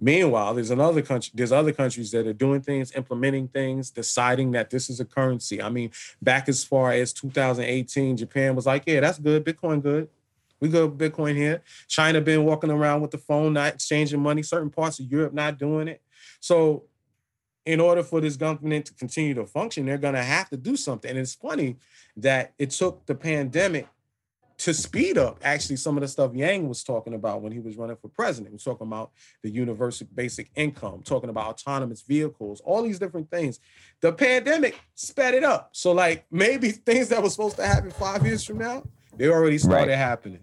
[0.00, 4.70] Meanwhile, there's another country, there's other countries that are doing things, implementing things, deciding that
[4.70, 5.60] this is a currency.
[5.62, 5.90] I mean,
[6.22, 10.08] back as far as 2018, Japan was like, yeah, that's good, Bitcoin good.
[10.60, 11.62] We go Bitcoin here.
[11.88, 14.42] China been walking around with the phone, not exchanging money.
[14.42, 16.00] Certain parts of Europe not doing it.
[16.40, 16.84] So,
[17.66, 20.76] in order for this government to continue to function, they're going to have to do
[20.76, 21.10] something.
[21.10, 21.76] And it's funny
[22.16, 23.88] that it took the pandemic
[24.58, 27.76] to speed up actually some of the stuff Yang was talking about when he was
[27.76, 28.48] running for president.
[28.50, 29.10] He was talking about
[29.42, 33.60] the universal basic income, talking about autonomous vehicles, all these different things.
[34.00, 35.70] The pandemic sped it up.
[35.72, 38.84] So like maybe things that were supposed to happen five years from now,
[39.16, 39.98] they already started right.
[39.98, 40.40] happening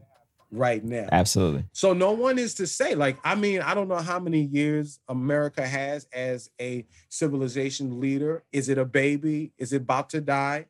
[0.51, 1.07] right now.
[1.11, 1.65] Absolutely.
[1.71, 4.99] So no one is to say, like, I mean, I don't know how many years
[5.07, 8.43] America has as a civilization leader.
[8.51, 9.53] Is it a baby?
[9.57, 10.65] Is it about to die?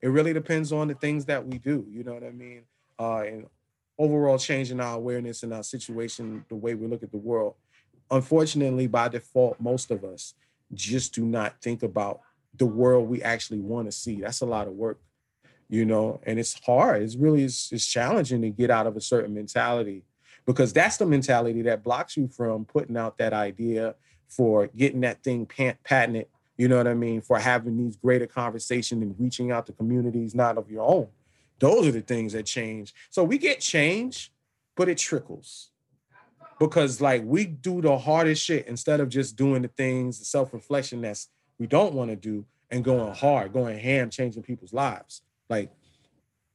[0.00, 1.84] It really depends on the things that we do.
[1.88, 2.62] You know what I mean?
[2.98, 3.46] Uh, and
[3.98, 7.54] overall changing our awareness and our situation, the way we look at the world.
[8.10, 10.34] Unfortunately, by default, most of us
[10.72, 12.20] just do not think about
[12.56, 14.20] the world we actually want to see.
[14.20, 15.00] That's a lot of work,
[15.68, 17.02] you know, and it's hard.
[17.02, 20.02] It's really it's, it's challenging to get out of a certain mentality
[20.46, 23.94] because that's the mentality that blocks you from putting out that idea
[24.28, 26.26] for getting that thing patented.
[26.56, 27.20] You know what I mean?
[27.20, 31.08] For having these greater conversations and reaching out to communities not of your own.
[31.64, 32.92] Those are the things that change.
[33.08, 34.30] So we get change,
[34.76, 35.70] but it trickles.
[36.60, 41.00] Because like we do the hardest shit instead of just doing the things, the self-reflection
[41.00, 45.22] that's we don't want to do and going hard, going ham, changing people's lives.
[45.48, 45.72] Like,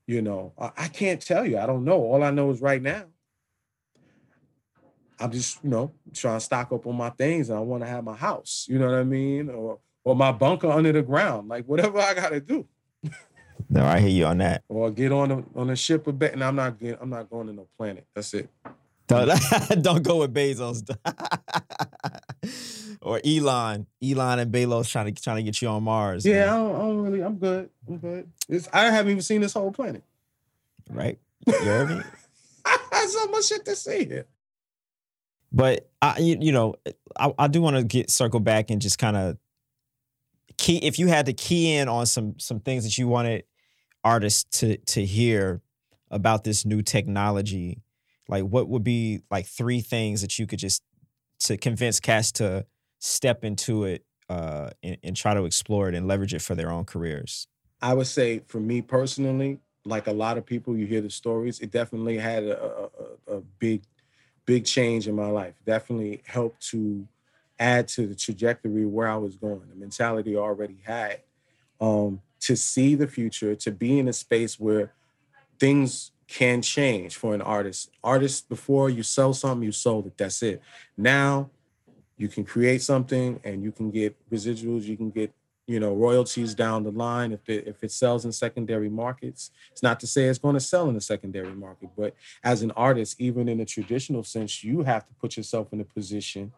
[0.05, 1.57] you know, I, I can't tell you.
[1.57, 1.97] I don't know.
[2.03, 3.05] All I know is right now.
[5.19, 7.89] I'm just, you know, trying to stock up on my things and I want to
[7.89, 8.67] have my house.
[8.69, 9.49] You know what I mean?
[9.49, 11.47] Or or my bunker under the ground.
[11.49, 12.67] Like whatever I gotta do.
[13.69, 14.63] No, I hear you on that.
[14.67, 17.29] Or get on a on a ship with Bet, and I'm not getting, I'm not
[17.29, 18.05] going to no planet.
[18.15, 18.49] That's it.
[19.07, 19.31] Don't,
[19.81, 20.87] don't go with Bezos.
[23.01, 23.87] or Elon.
[24.03, 26.25] Elon and Bezos trying to trying to get you on Mars.
[26.25, 27.23] Yeah, I don't, I don't, really.
[27.23, 27.69] I'm good.
[27.87, 28.31] I'm good.
[28.47, 30.03] It's, I haven't even seen this whole planet.
[30.89, 31.19] Right.
[31.45, 32.03] You heard me?
[32.65, 34.25] I so much shit to see here.
[35.51, 36.75] But I, you, you know,
[37.17, 39.37] I, I do want to get circle back and just kind of
[40.57, 40.77] key.
[40.77, 43.45] If you had to key in on some some things that you wanted
[44.03, 45.61] artists to to hear
[46.11, 47.81] about this new technology
[48.29, 50.83] like what would be like three things that you could just
[51.39, 52.65] to convince cats to
[52.99, 56.69] step into it uh, and, and, try to explore it and leverage it for their
[56.69, 57.47] own careers?
[57.81, 61.61] I would say for me personally like a lot of people you hear the stories
[61.61, 62.89] it definitely had a,
[63.27, 63.81] a, a big
[64.45, 65.55] big change in my life.
[65.65, 67.07] Definitely helped to
[67.59, 69.61] add to the trajectory where i was going.
[69.69, 71.21] The mentality I already had
[71.81, 74.93] um, to see the future, to be in a space where
[75.59, 77.89] things can change for an artist.
[78.03, 80.17] Artists, before you sell something, you sold it.
[80.17, 80.61] That's it.
[80.95, 81.49] Now
[82.17, 85.33] you can create something and you can get residuals, you can get
[85.69, 89.83] you know royalties down the line if it if it sells in secondary markets it's
[89.83, 93.21] not to say it's going to sell in the secondary market but as an artist
[93.21, 96.51] even in a traditional sense you have to put yourself in a position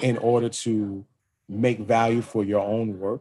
[0.00, 1.04] in order to
[1.50, 3.20] make value for your own work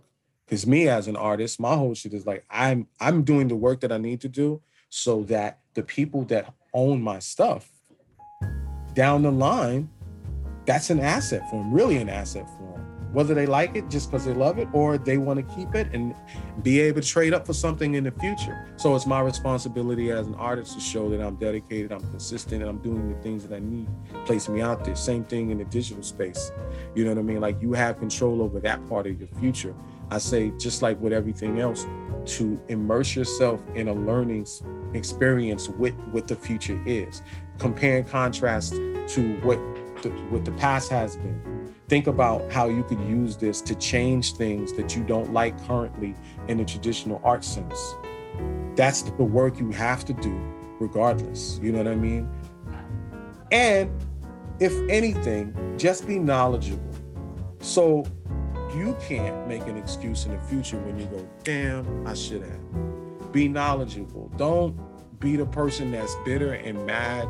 [0.50, 3.82] because me as an artist, my whole shit is like I'm I'm doing the work
[3.82, 7.70] that I need to do so that the people that own my stuff
[8.96, 9.90] down the line,
[10.66, 12.86] that's an asset for them, really an asset for them.
[13.14, 15.88] Whether they like it just because they love it or they want to keep it
[15.94, 16.16] and
[16.64, 18.68] be able to trade up for something in the future.
[18.78, 22.70] So it's my responsibility as an artist to show that I'm dedicated, I'm consistent, and
[22.70, 23.88] I'm doing the things that I need,
[24.26, 24.96] place me out there.
[24.96, 26.52] Same thing in the digital space.
[26.94, 27.40] You know what I mean?
[27.40, 29.76] Like you have control over that part of your future.
[30.12, 31.86] I say, just like with everything else,
[32.26, 34.48] to immerse yourself in a learning
[34.94, 37.22] experience with what the future is.
[37.58, 39.58] Compare and contrast to what
[40.02, 41.74] the, what the past has been.
[41.88, 46.16] Think about how you could use this to change things that you don't like currently
[46.48, 47.96] in the traditional art sense.
[48.76, 50.40] That's the work you have to do,
[50.80, 51.60] regardless.
[51.62, 52.30] You know what I mean?
[53.52, 53.92] And
[54.60, 56.94] if anything, just be knowledgeable.
[57.60, 58.06] So
[58.76, 63.32] you can't make an excuse in the future when you go, damn, I should have.
[63.32, 64.32] Be knowledgeable.
[64.38, 64.78] Don't
[65.20, 67.28] be the person that's bitter and mad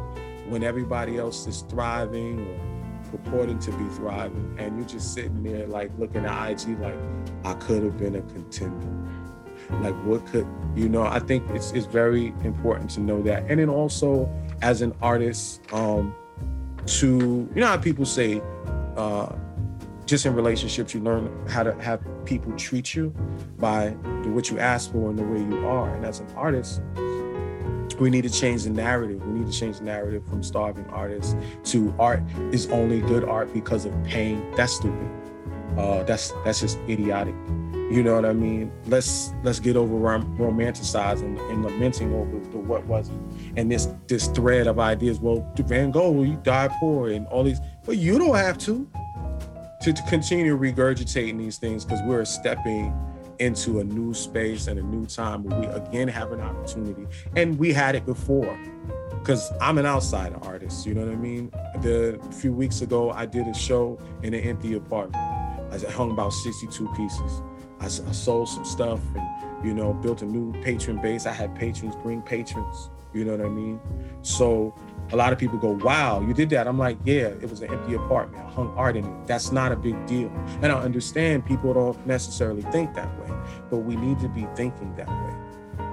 [0.47, 4.55] when everybody else is thriving or purporting to be thriving.
[4.57, 6.95] And you're just sitting there like looking at IG like,
[7.43, 8.87] I could have been a contender.
[9.81, 11.03] Like what could you know?
[11.03, 13.43] I think it's it's very important to know that.
[13.49, 14.27] And then also
[14.61, 16.15] as an artist, um,
[16.85, 18.41] to you know how people say
[18.97, 19.31] uh
[20.09, 23.11] just in relationships, you learn how to have people treat you
[23.59, 23.89] by
[24.33, 25.93] what you ask for and the way you are.
[25.95, 26.81] And as an artist,
[27.99, 29.21] We need to change the narrative.
[29.25, 31.35] We need to change the narrative from starving artists
[31.71, 34.49] to art is only good art because of pain.
[34.55, 35.09] That's stupid.
[35.77, 37.35] Uh, that's that's just idiotic.
[37.91, 38.71] You know what I mean?
[38.85, 43.19] Let's let's get over rom- romanticizing and lamenting over the what wasn't,
[43.57, 45.19] and this this thread of ideas.
[45.19, 47.59] Well, Van Gogh, you died poor, and all these.
[47.85, 48.87] But you don't have to
[49.81, 52.93] to, to continue regurgitating these things because we're stepping
[53.39, 57.57] into a new space and a new time where we again have an opportunity, and
[57.57, 58.57] we had it before.
[59.11, 61.51] Because I'm an outside artist, you know what I mean.
[61.81, 65.23] The a few weeks ago, I did a show in an empty apartment.
[65.71, 67.41] I hung about 62 pieces.
[67.79, 71.25] I, I sold some stuff and, you know, built a new patron base.
[71.25, 73.79] I had patrons bring patrons, you know what I mean?
[74.21, 74.73] So
[75.11, 76.67] a lot of people go, wow, you did that.
[76.67, 78.43] I'm like, yeah, it was an empty apartment.
[78.45, 79.27] I hung art in it.
[79.27, 80.31] That's not a big deal.
[80.61, 83.35] And I understand people don't necessarily think that way,
[83.69, 85.35] but we need to be thinking that way.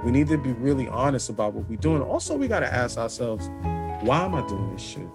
[0.05, 2.03] We need to be really honest about what we're doing.
[2.03, 3.49] Also, we got to ask ourselves,
[4.03, 5.09] why am I doing this shit?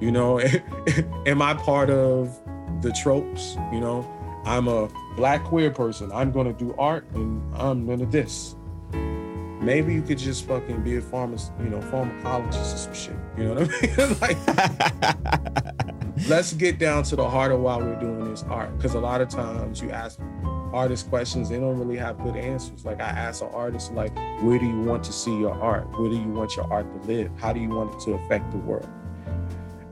[0.00, 0.40] You know,
[1.26, 2.36] am I part of
[2.82, 3.56] the tropes?
[3.72, 6.10] You know, I'm a black queer person.
[6.12, 8.56] I'm gonna do art and I'm gonna this.
[9.60, 13.16] Maybe you could just fucking be a pharmacist, you know, pharmacologist or some shit.
[13.36, 14.16] You know what I mean?
[16.16, 18.74] like, let's get down to the heart of why we're doing this art.
[18.78, 20.18] Because a lot of times you ask
[20.72, 22.86] artists questions, they don't really have good answers.
[22.86, 25.86] Like I ask an artist, like, where do you want to see your art?
[25.98, 27.30] Where do you want your art to live?
[27.38, 28.88] How do you want it to affect the world?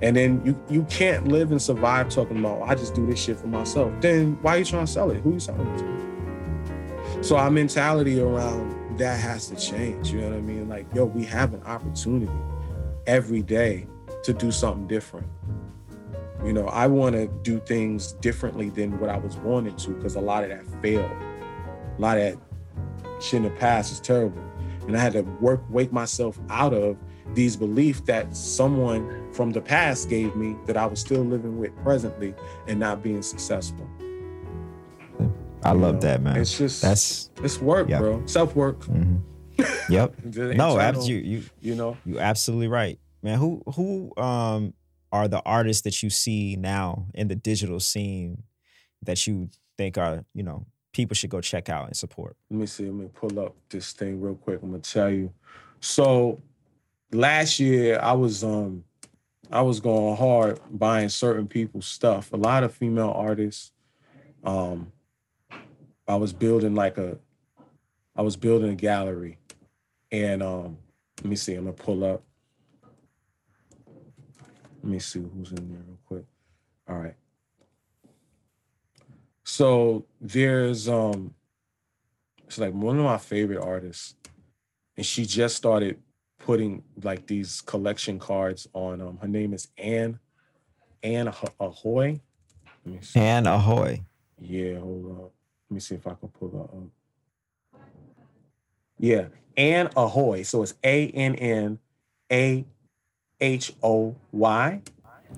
[0.00, 3.36] And then you you can't live and survive talking about I just do this shit
[3.38, 3.92] for myself.
[4.00, 5.20] Then why are you trying to sell it?
[5.22, 7.24] Who are you selling it to?
[7.24, 10.12] So our mentality around that has to change.
[10.12, 10.68] You know what I mean?
[10.68, 12.32] Like, yo, we have an opportunity
[13.06, 13.86] every day
[14.24, 15.26] to do something different.
[16.44, 20.14] You know, I want to do things differently than what I was wanting to because
[20.14, 21.10] a lot of that failed.
[21.10, 24.42] A lot of that shit in the past is terrible.
[24.86, 26.96] And I had to work, wake myself out of
[27.34, 31.76] these beliefs that someone from the past gave me that I was still living with
[31.82, 32.34] presently
[32.66, 33.88] and not being successful.
[35.62, 36.00] I love know?
[36.00, 36.36] that, man.
[36.36, 38.00] It's just that's it's work, yep.
[38.00, 38.22] bro.
[38.26, 38.80] Self work.
[38.80, 39.16] Mm-hmm.
[39.92, 40.24] Yep.
[40.56, 41.28] no, absolutely.
[41.28, 43.38] You, you know, you absolutely right, man.
[43.38, 44.74] Who who um
[45.10, 48.42] are the artists that you see now in the digital scene
[49.02, 52.36] that you think are you know people should go check out and support?
[52.50, 52.84] Let me see.
[52.84, 54.60] Let me pull up this thing real quick.
[54.62, 55.32] I'm gonna tell you.
[55.80, 56.40] So
[57.12, 58.84] last year I was um
[59.50, 62.32] I was going hard buying certain people's stuff.
[62.32, 63.72] A lot of female artists.
[64.44, 64.92] Um
[66.08, 67.18] I was building like a
[68.16, 69.38] I was building a gallery.
[70.10, 70.78] And um
[71.18, 72.22] let me see, I'm gonna pull up.
[74.82, 76.24] Let me see who's in there real quick.
[76.88, 77.14] All right.
[79.44, 81.34] So there's um
[82.46, 84.14] it's like one of my favorite artists.
[84.96, 85.98] And she just started
[86.38, 89.00] putting like these collection cards on.
[89.02, 90.18] Um, her name is Anne
[91.02, 92.20] Anne Ahoy.
[93.14, 94.02] Anne Ahoy.
[94.40, 95.30] Yeah, hold on.
[95.68, 97.82] Let me see if I can pull that up.
[98.98, 100.42] Yeah, Anne Ahoy.
[100.42, 101.78] So it's A N N
[102.32, 102.64] A
[103.40, 104.80] H O Y.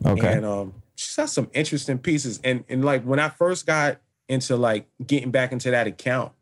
[0.07, 0.33] Okay.
[0.35, 2.41] And um, she's got some interesting pieces.
[2.45, 6.33] And and like when I first got into like getting back into that account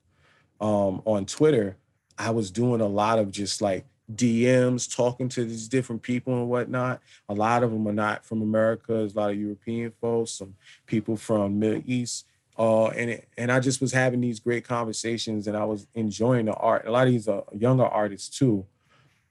[0.61, 1.77] um on Twitter,
[2.19, 6.49] I was doing a lot of just like DMs talking to these different people and
[6.49, 7.01] whatnot.
[7.29, 8.93] A lot of them are not from America.
[8.93, 10.55] There's a lot of European folks, some
[10.87, 12.27] people from Middle East.
[12.59, 16.47] Uh, and it, and I just was having these great conversations, and I was enjoying
[16.47, 16.87] the art.
[16.87, 18.67] A lot of these are younger artists too.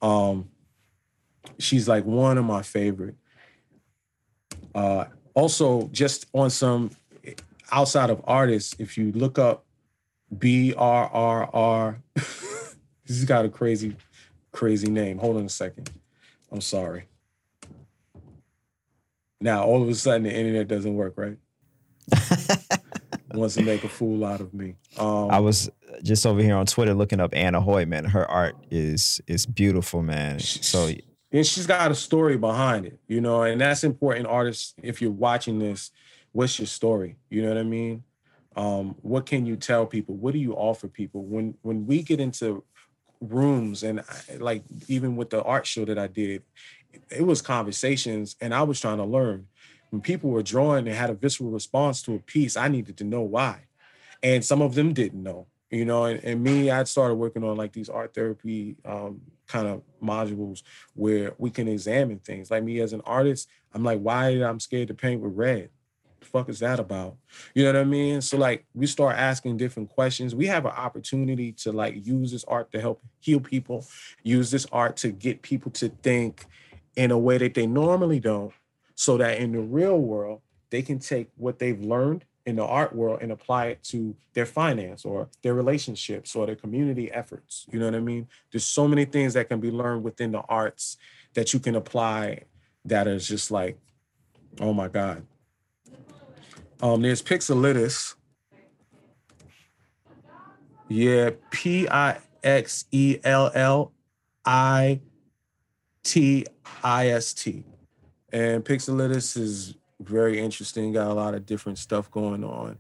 [0.01, 0.49] Um,
[1.59, 3.15] she's like one of my favorite.
[4.73, 6.91] Uh, also, just on some
[7.71, 9.65] outside of artists, if you look up
[10.34, 12.75] BRRR, this
[13.07, 13.95] has got a crazy
[14.51, 15.17] crazy name.
[15.19, 15.89] Hold on a second.
[16.51, 17.03] I'm sorry.
[19.39, 21.38] Now all of a sudden the internet doesn't work, right?
[23.38, 24.75] Wants to make a fool out of me.
[24.97, 25.69] Um, I was
[26.03, 28.03] just over here on Twitter looking up Anna Hoy, man.
[28.05, 30.39] Her art is is beautiful, man.
[30.39, 30.89] So
[31.31, 34.27] and she's got a story behind it, you know, and that's important.
[34.27, 35.91] Artists, if you're watching this,
[36.31, 37.17] what's your story?
[37.29, 38.03] You know what I mean?
[38.55, 40.15] Um, what can you tell people?
[40.15, 41.23] What do you offer people?
[41.23, 42.63] When when we get into
[43.21, 46.43] rooms and I, like even with the art show that I did,
[47.11, 49.47] it was conversations and I was trying to learn.
[49.89, 53.03] When people were drawing and had a visceral response to a piece, I needed to
[53.03, 53.65] know why.
[54.21, 57.55] And some of them didn't know, you know, and, and me, I started working on
[57.55, 60.63] like these art therapy um, kind of modules
[60.93, 62.51] where we can examine things.
[62.51, 65.69] Like me as an artist, I'm like, why I'm scared to paint with red?
[66.19, 67.15] The fuck is that about?
[67.53, 68.21] You know what I mean?
[68.21, 70.33] So like we start asking different questions.
[70.33, 73.85] We have an opportunity to like use this art to help heal people,
[74.23, 76.45] use this art to get people to think
[76.95, 78.51] in a way that they normally don't,
[78.97, 80.41] so that in the real world,
[80.71, 84.45] they can take what they've learned in the art world and apply it to their
[84.45, 87.67] finance or their relationships or their community efforts.
[87.71, 88.27] You know what I mean?
[88.51, 90.97] There's so many things that can be learned within the arts
[91.35, 92.45] that you can apply
[92.85, 93.77] that is just like,
[94.59, 95.23] oh my God.
[96.81, 98.15] Um, there's Pixelitis.
[100.87, 103.91] Yeah, P I X E L L
[104.43, 105.01] I
[106.03, 106.45] T
[106.83, 107.63] I S T.
[108.32, 110.93] And Pixelitis is very interesting.
[110.93, 112.78] Got a lot of different stuff going on.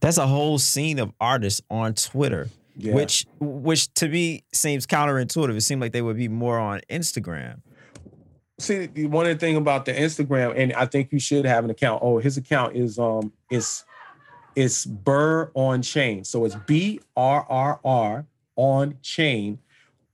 [0.00, 2.94] That's a whole scene of artists on Twitter, Yeah.
[2.94, 5.56] which which to me seems counterintuitive.
[5.56, 7.60] It seemed like they would be more on Instagram.
[8.58, 11.70] See, one of the thing about the Instagram, and I think you should have an
[11.70, 12.02] account.
[12.02, 13.84] Oh, his account is um is
[14.54, 16.24] it's Burr on Chain.
[16.24, 18.26] So it's B R R R
[18.56, 19.58] on Chain.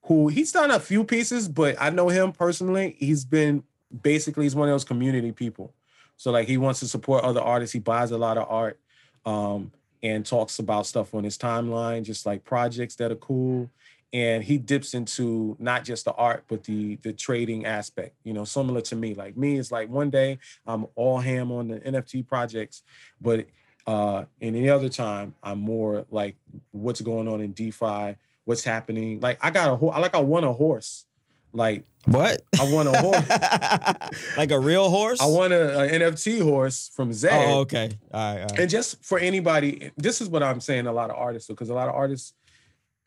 [0.07, 2.97] Who he's done a few pieces, but I know him personally.
[2.99, 3.63] He's been
[4.01, 5.73] basically he's one of those community people.
[6.17, 7.73] So like he wants to support other artists.
[7.73, 8.79] He buys a lot of art,
[9.27, 9.73] um,
[10.03, 13.71] and talks about stuff on his timeline, just like projects that are cool.
[14.13, 18.45] And he dips into not just the art but the the trading aspect you know
[18.45, 19.15] similar to me.
[19.15, 22.83] Like me it's like one day i'm all ham on the nft projects
[23.23, 23.47] but
[23.87, 26.37] uh in any other time i'm more like
[26.73, 28.17] what's going on in defi?
[28.45, 29.21] What's happening?
[29.21, 31.07] Like i got a horse like i won a horse
[31.53, 32.43] like What?
[32.61, 33.29] i want a horse
[34.37, 35.21] like a real horse?
[35.21, 37.91] i want a, a nft horse from zed Oh, okay.
[38.13, 38.41] All right.
[38.43, 38.59] All right.
[38.61, 40.87] and just for anybody, this is what I'm saying.
[40.87, 42.33] A lot of artists, because a lot of artists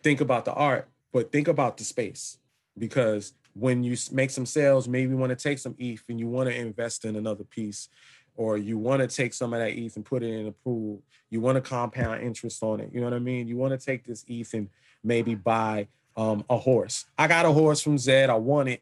[0.04, 2.38] think about the art, but think about the space.
[2.78, 6.28] Because when you make some sales, maybe you want to take some ETH and you
[6.28, 7.88] want to invest in another piece,
[8.36, 11.02] or you want to take some of that ETH and put it in a pool.
[11.30, 12.90] You want to compound interest on it.
[12.94, 13.48] You know what I mean?
[13.48, 14.70] You want to take this ETH and
[15.04, 15.88] maybe buy
[16.18, 17.06] um, a horse.
[17.18, 18.30] I got a horse from Zed.
[18.30, 18.82] I won it.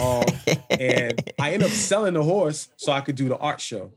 [0.00, 0.24] Um,
[0.70, 3.92] and I ended up selling the horse so I could do the art show.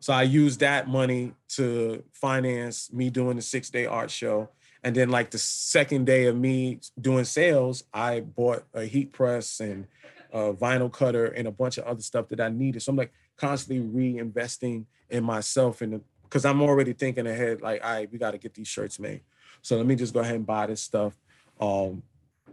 [0.00, 4.48] So I used that money to finance me doing the six day art show.
[4.84, 9.60] And then, like the second day of me doing sales, I bought a heat press
[9.60, 9.86] and
[10.32, 12.82] a vinyl cutter and a bunch of other stuff that I needed.
[12.82, 17.92] So I'm like constantly reinvesting in myself and because I'm already thinking ahead, like, all
[17.92, 19.20] right, we got to get these shirts made.
[19.60, 21.14] So let me just go ahead and buy this stuff.
[21.62, 22.02] Um,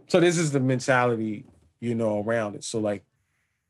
[0.06, 1.44] so this is the mentality,
[1.80, 2.62] you know, around it.
[2.62, 3.02] So like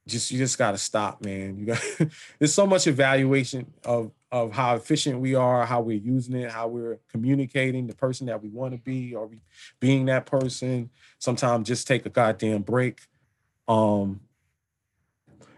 [0.06, 1.58] just you just gotta stop, man.
[1.58, 1.82] You got
[2.38, 6.68] there's so much evaluation of of how efficient we are, how we're using it, how
[6.68, 9.40] we're communicating, the person that we want to be, or we
[9.80, 10.90] being that person.
[11.18, 13.00] Sometimes just take a goddamn break.
[13.66, 14.20] Um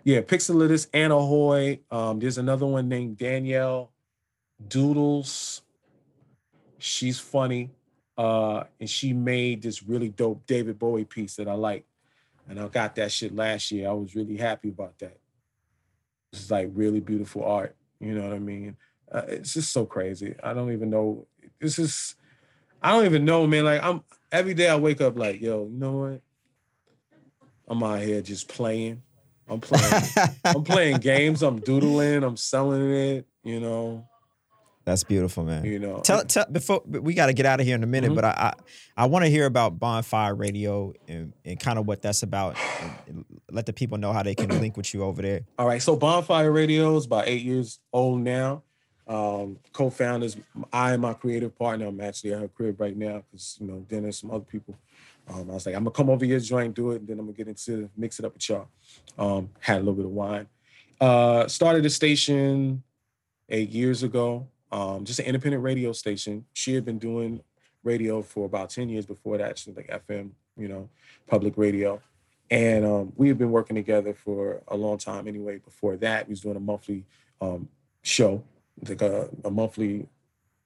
[0.04, 1.78] yeah, Pixelitis, Anna Hoy.
[1.88, 3.92] Um, there's another one named Danielle
[4.66, 5.62] Doodles.
[6.78, 7.70] She's funny.
[8.16, 11.84] Uh, and she made this really dope David Bowie piece that I like.
[12.48, 13.88] And I got that shit last year.
[13.88, 15.18] I was really happy about that.
[16.32, 17.76] It's like really beautiful art.
[18.00, 18.76] You know what I mean?
[19.10, 20.34] Uh, it's just so crazy.
[20.42, 21.26] I don't even know.
[21.60, 22.16] This is,
[22.82, 23.64] I don't even know, man.
[23.64, 26.20] Like I'm every day I wake up like, yo, you know what?
[27.68, 29.02] I'm out here just playing.
[29.48, 30.04] I'm playing.
[30.44, 31.42] I'm playing games.
[31.42, 32.24] I'm doodling.
[32.24, 33.26] I'm selling it.
[33.44, 34.08] You know.
[34.84, 35.64] That's beautiful, man.
[35.64, 36.00] You know.
[36.00, 38.14] Tell, tell before we got to get out of here in a minute, Mhm.
[38.16, 38.30] but I
[38.96, 42.56] I, I want to hear about Bonfire Radio and, and kind of what that's about.
[42.80, 45.42] And, and let the people know how they can link with you over there.
[45.58, 48.62] All right, so Bonfire Radio is about eight years old now.
[49.06, 50.36] Um, co-founders,
[50.72, 53.84] I and my creative partner, I'm actually at her crib right now because you know
[53.88, 54.76] then there's some other people.
[55.28, 57.26] Um, I was like, I'm gonna come over here, join, do it, and then I'm
[57.26, 58.68] gonna get into mix it up with y'all.
[59.18, 60.46] Um, had a little bit of wine.
[61.00, 62.82] Uh, started the station
[63.48, 66.46] eight years ago, um, just an independent radio station.
[66.54, 67.42] She had been doing
[67.84, 70.88] radio for about 10 years before that, she was like FM, you know,
[71.26, 72.00] public radio.
[72.50, 75.58] And um, we had been working together for a long time anyway.
[75.58, 77.04] Before that, we was doing a monthly
[77.40, 77.68] um,
[78.02, 78.44] show,
[78.86, 80.06] like a, a monthly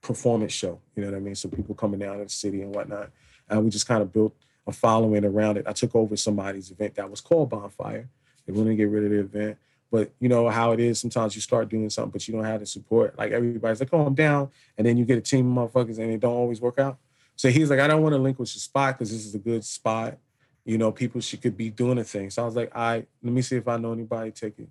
[0.02, 0.80] performance show.
[0.94, 1.34] You know what I mean?
[1.34, 3.10] So people coming down to the city and whatnot.
[3.48, 4.34] And we just kind of built
[4.66, 5.66] a following around it.
[5.68, 8.08] I took over somebody's event that was called Bonfire.
[8.46, 9.58] They wanted to get rid of the event.
[9.90, 11.00] But you know how it is.
[11.00, 13.16] Sometimes you start doing something, but you don't have the support.
[13.16, 16.10] Like everybody's like, "Oh, I'm down," and then you get a team of motherfuckers, and
[16.12, 16.98] it don't always work out.
[17.36, 19.64] So he's like, "I don't want to relinquish the spot because this is a good
[19.64, 20.18] spot.
[20.64, 23.08] You know, people should could be doing a thing." So I was like, "I right,
[23.22, 24.68] let me see if I know anybody take it."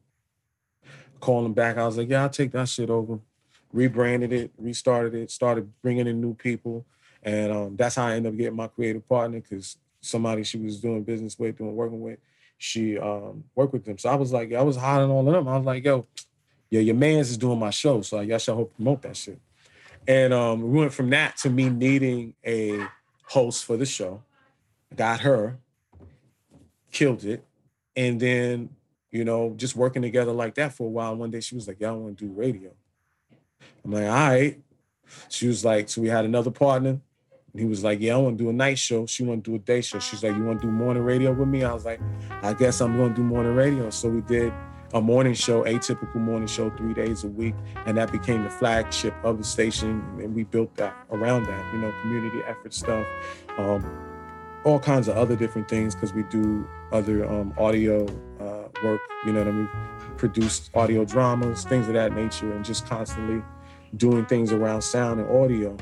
[1.20, 1.78] Call him back.
[1.78, 3.20] I was like, "Yeah, I'll take that shit over."
[3.72, 6.86] Rebranded it, restarted it, started bringing in new people,
[7.24, 10.80] and um, that's how I ended up getting my creative partner because somebody she was
[10.80, 12.20] doing business with, doing working with
[12.58, 13.98] she um worked with them.
[13.98, 15.48] So I was like, I was hollering all of them.
[15.48, 16.08] I was like, yo,
[16.70, 19.40] yeah, your man's is doing my show, so y'all should help promote that shit.
[20.08, 22.88] And um, we went from that to me needing a
[23.24, 24.24] host for the show.
[24.96, 25.58] Got her,
[26.92, 27.44] killed it,
[27.96, 28.70] and then
[29.12, 31.16] you know just working together like that for a while.
[31.16, 32.72] One day she was like, "Y'all want to do radio?"
[33.84, 34.62] I'm like, "All right."
[35.30, 37.00] She was like, "So we had another partner."
[37.58, 39.56] He was like, "Yeah, I want to do a night show." She want to do
[39.56, 40.00] a day show.
[40.00, 42.00] She's like, "You want to do morning radio with me?" I was like,
[42.42, 44.52] "I guess I'm going to do morning radio." So we did
[44.94, 49.14] a morning show, atypical morning show, three days a week, and that became the flagship
[49.24, 50.02] of the station.
[50.20, 53.06] And we built that around that, you know, community effort stuff,
[53.58, 53.86] um,
[54.64, 58.06] all kinds of other different things because we do other um, audio
[58.40, 59.02] uh, work.
[59.26, 59.70] You know what I mean?
[60.18, 63.44] Produced audio dramas, things of that nature, and just constantly
[63.98, 65.76] doing things around sound and audio.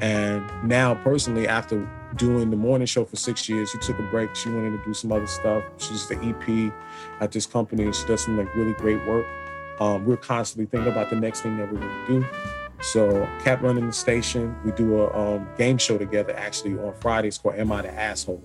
[0.00, 4.34] And now, personally, after doing the morning show for six years, she took a break.
[4.34, 5.64] She wanted to do some other stuff.
[5.78, 6.72] She's the EP
[7.20, 7.90] at this company.
[7.92, 9.26] She does some like really great work.
[9.80, 12.26] Um, we're constantly thinking about the next thing that we're going to do.
[12.80, 14.54] So, kept running the station.
[14.64, 18.42] We do a um, game show together actually on Fridays called Am I the Asshole?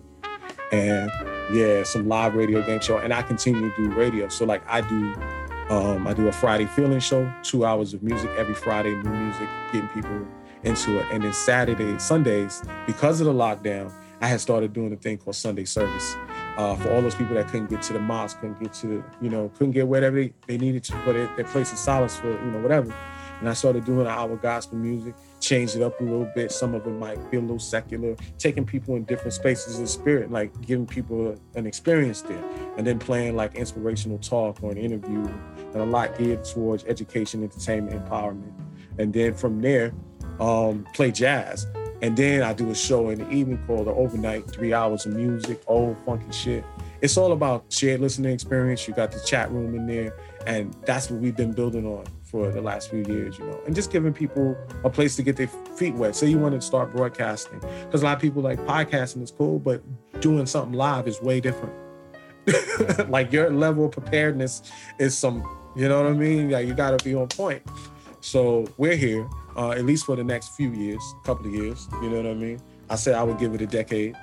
[0.71, 1.11] And
[1.51, 2.97] yeah, some live radio game show.
[2.97, 4.27] And I continue to do radio.
[4.29, 5.15] So, like, I do
[5.69, 9.47] um, I do a Friday feeling show, two hours of music every Friday, new music,
[9.71, 10.25] getting people
[10.63, 11.05] into it.
[11.11, 15.35] And then Saturday, Sundays, because of the lockdown, I had started doing a thing called
[15.35, 16.15] Sunday service
[16.57, 19.29] uh, for all those people that couldn't get to the mosque, couldn't get to, you
[19.29, 22.51] know, couldn't get whatever they, they needed to their, their place of solace for, you
[22.51, 22.93] know, whatever.
[23.39, 26.51] And I started doing our gospel music, changed it up a little bit.
[26.51, 30.29] Some of it might be a little secular, taking people in different spaces of spirit,
[30.29, 32.43] like giving people an experience there,
[32.75, 35.25] and then playing like inspirational talk or an interview,
[35.73, 38.51] and a lot geared towards education, entertainment, empowerment.
[38.97, 39.93] And then from there,
[40.39, 41.67] um, play jazz.
[42.01, 45.13] And then I do a show in the evening called the overnight, three hours of
[45.13, 46.63] music, old funky shit.
[47.01, 48.87] It's all about shared listening experience.
[48.87, 50.15] You got the chat room in there,
[50.45, 53.73] and that's what we've been building on for the last few years, you know, and
[53.73, 56.15] just giving people a place to get their feet wet.
[56.15, 59.59] Say you want to start broadcasting, because a lot of people like podcasting is cool,
[59.59, 59.81] but
[60.21, 61.73] doing something live is way different.
[63.09, 65.43] like your level of preparedness is some,
[65.75, 66.49] you know what I mean?
[66.49, 67.63] Yeah, you got to be on point.
[68.21, 71.87] So we're here, uh, at least for the next few years, couple of years.
[72.01, 72.61] You know what I mean?
[72.89, 74.15] I said I would give it a decade.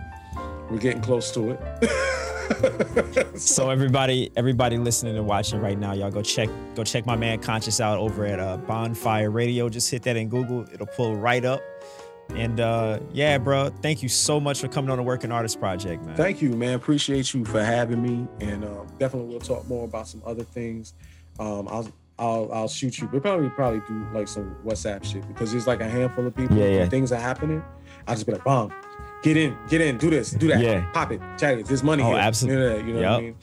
[0.71, 1.61] We're getting close to it.
[3.39, 7.39] so everybody, everybody listening and watching right now, y'all go check, go check my man
[7.41, 9.69] Conscious out over at uh, Bonfire Radio.
[9.69, 11.61] Just hit that in Google; it'll pull right up.
[12.31, 16.05] And uh, yeah, bro, thank you so much for coming on the Working Artist Project,
[16.05, 16.17] man.
[16.17, 16.75] Thank you, man.
[16.75, 20.95] Appreciate you for having me, and um, definitely we'll talk more about some other things.
[21.39, 21.89] Um, I'll
[22.19, 23.09] I'll I'll shoot you.
[23.13, 26.57] We'll probably probably do like some WhatsApp shit because there's like a handful of people.
[26.57, 26.89] Yeah, yeah.
[26.89, 27.63] Things are happening.
[28.07, 28.73] I'll just be like, bomb.
[29.23, 30.89] Get in, get in, do this, do that, Yeah.
[30.93, 31.67] pop it, chat it.
[31.67, 32.19] There's money Oh, here.
[32.19, 32.63] absolutely.
[32.65, 33.37] You know, that, you know what I mean?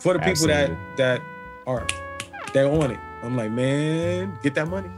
[0.00, 0.76] For the people Absolutely.
[0.96, 1.22] that that
[1.66, 1.86] are
[2.52, 2.98] they're on it.
[3.22, 4.90] I'm like, man, get that money.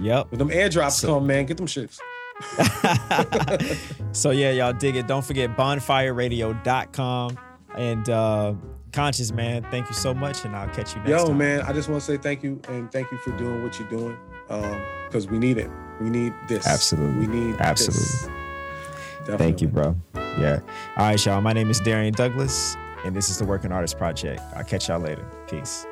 [0.00, 0.30] Yep.
[0.30, 1.98] When them airdrops So- come, man, get them shits.
[4.12, 5.06] so yeah, y'all dig it.
[5.06, 7.38] Don't forget bonfireradio.com
[7.76, 8.54] and uh
[8.92, 11.38] conscious man, thank you so much and I'll catch you next Yo, time.
[11.38, 13.88] man, I just want to say thank you and thank you for doing what you're
[13.88, 14.16] doing.
[14.48, 15.70] Um, because we need it.
[16.00, 16.66] We need this.
[16.66, 17.26] Absolutely.
[17.26, 18.00] We need Absolutely.
[19.26, 19.36] This.
[19.38, 19.96] Thank you, bro.
[20.14, 20.60] Yeah.
[20.96, 21.40] All right, y'all.
[21.40, 24.40] My name is Darrian Douglas, and this is the Working Artist Project.
[24.54, 25.26] I'll catch y'all later.
[25.48, 25.86] Peace.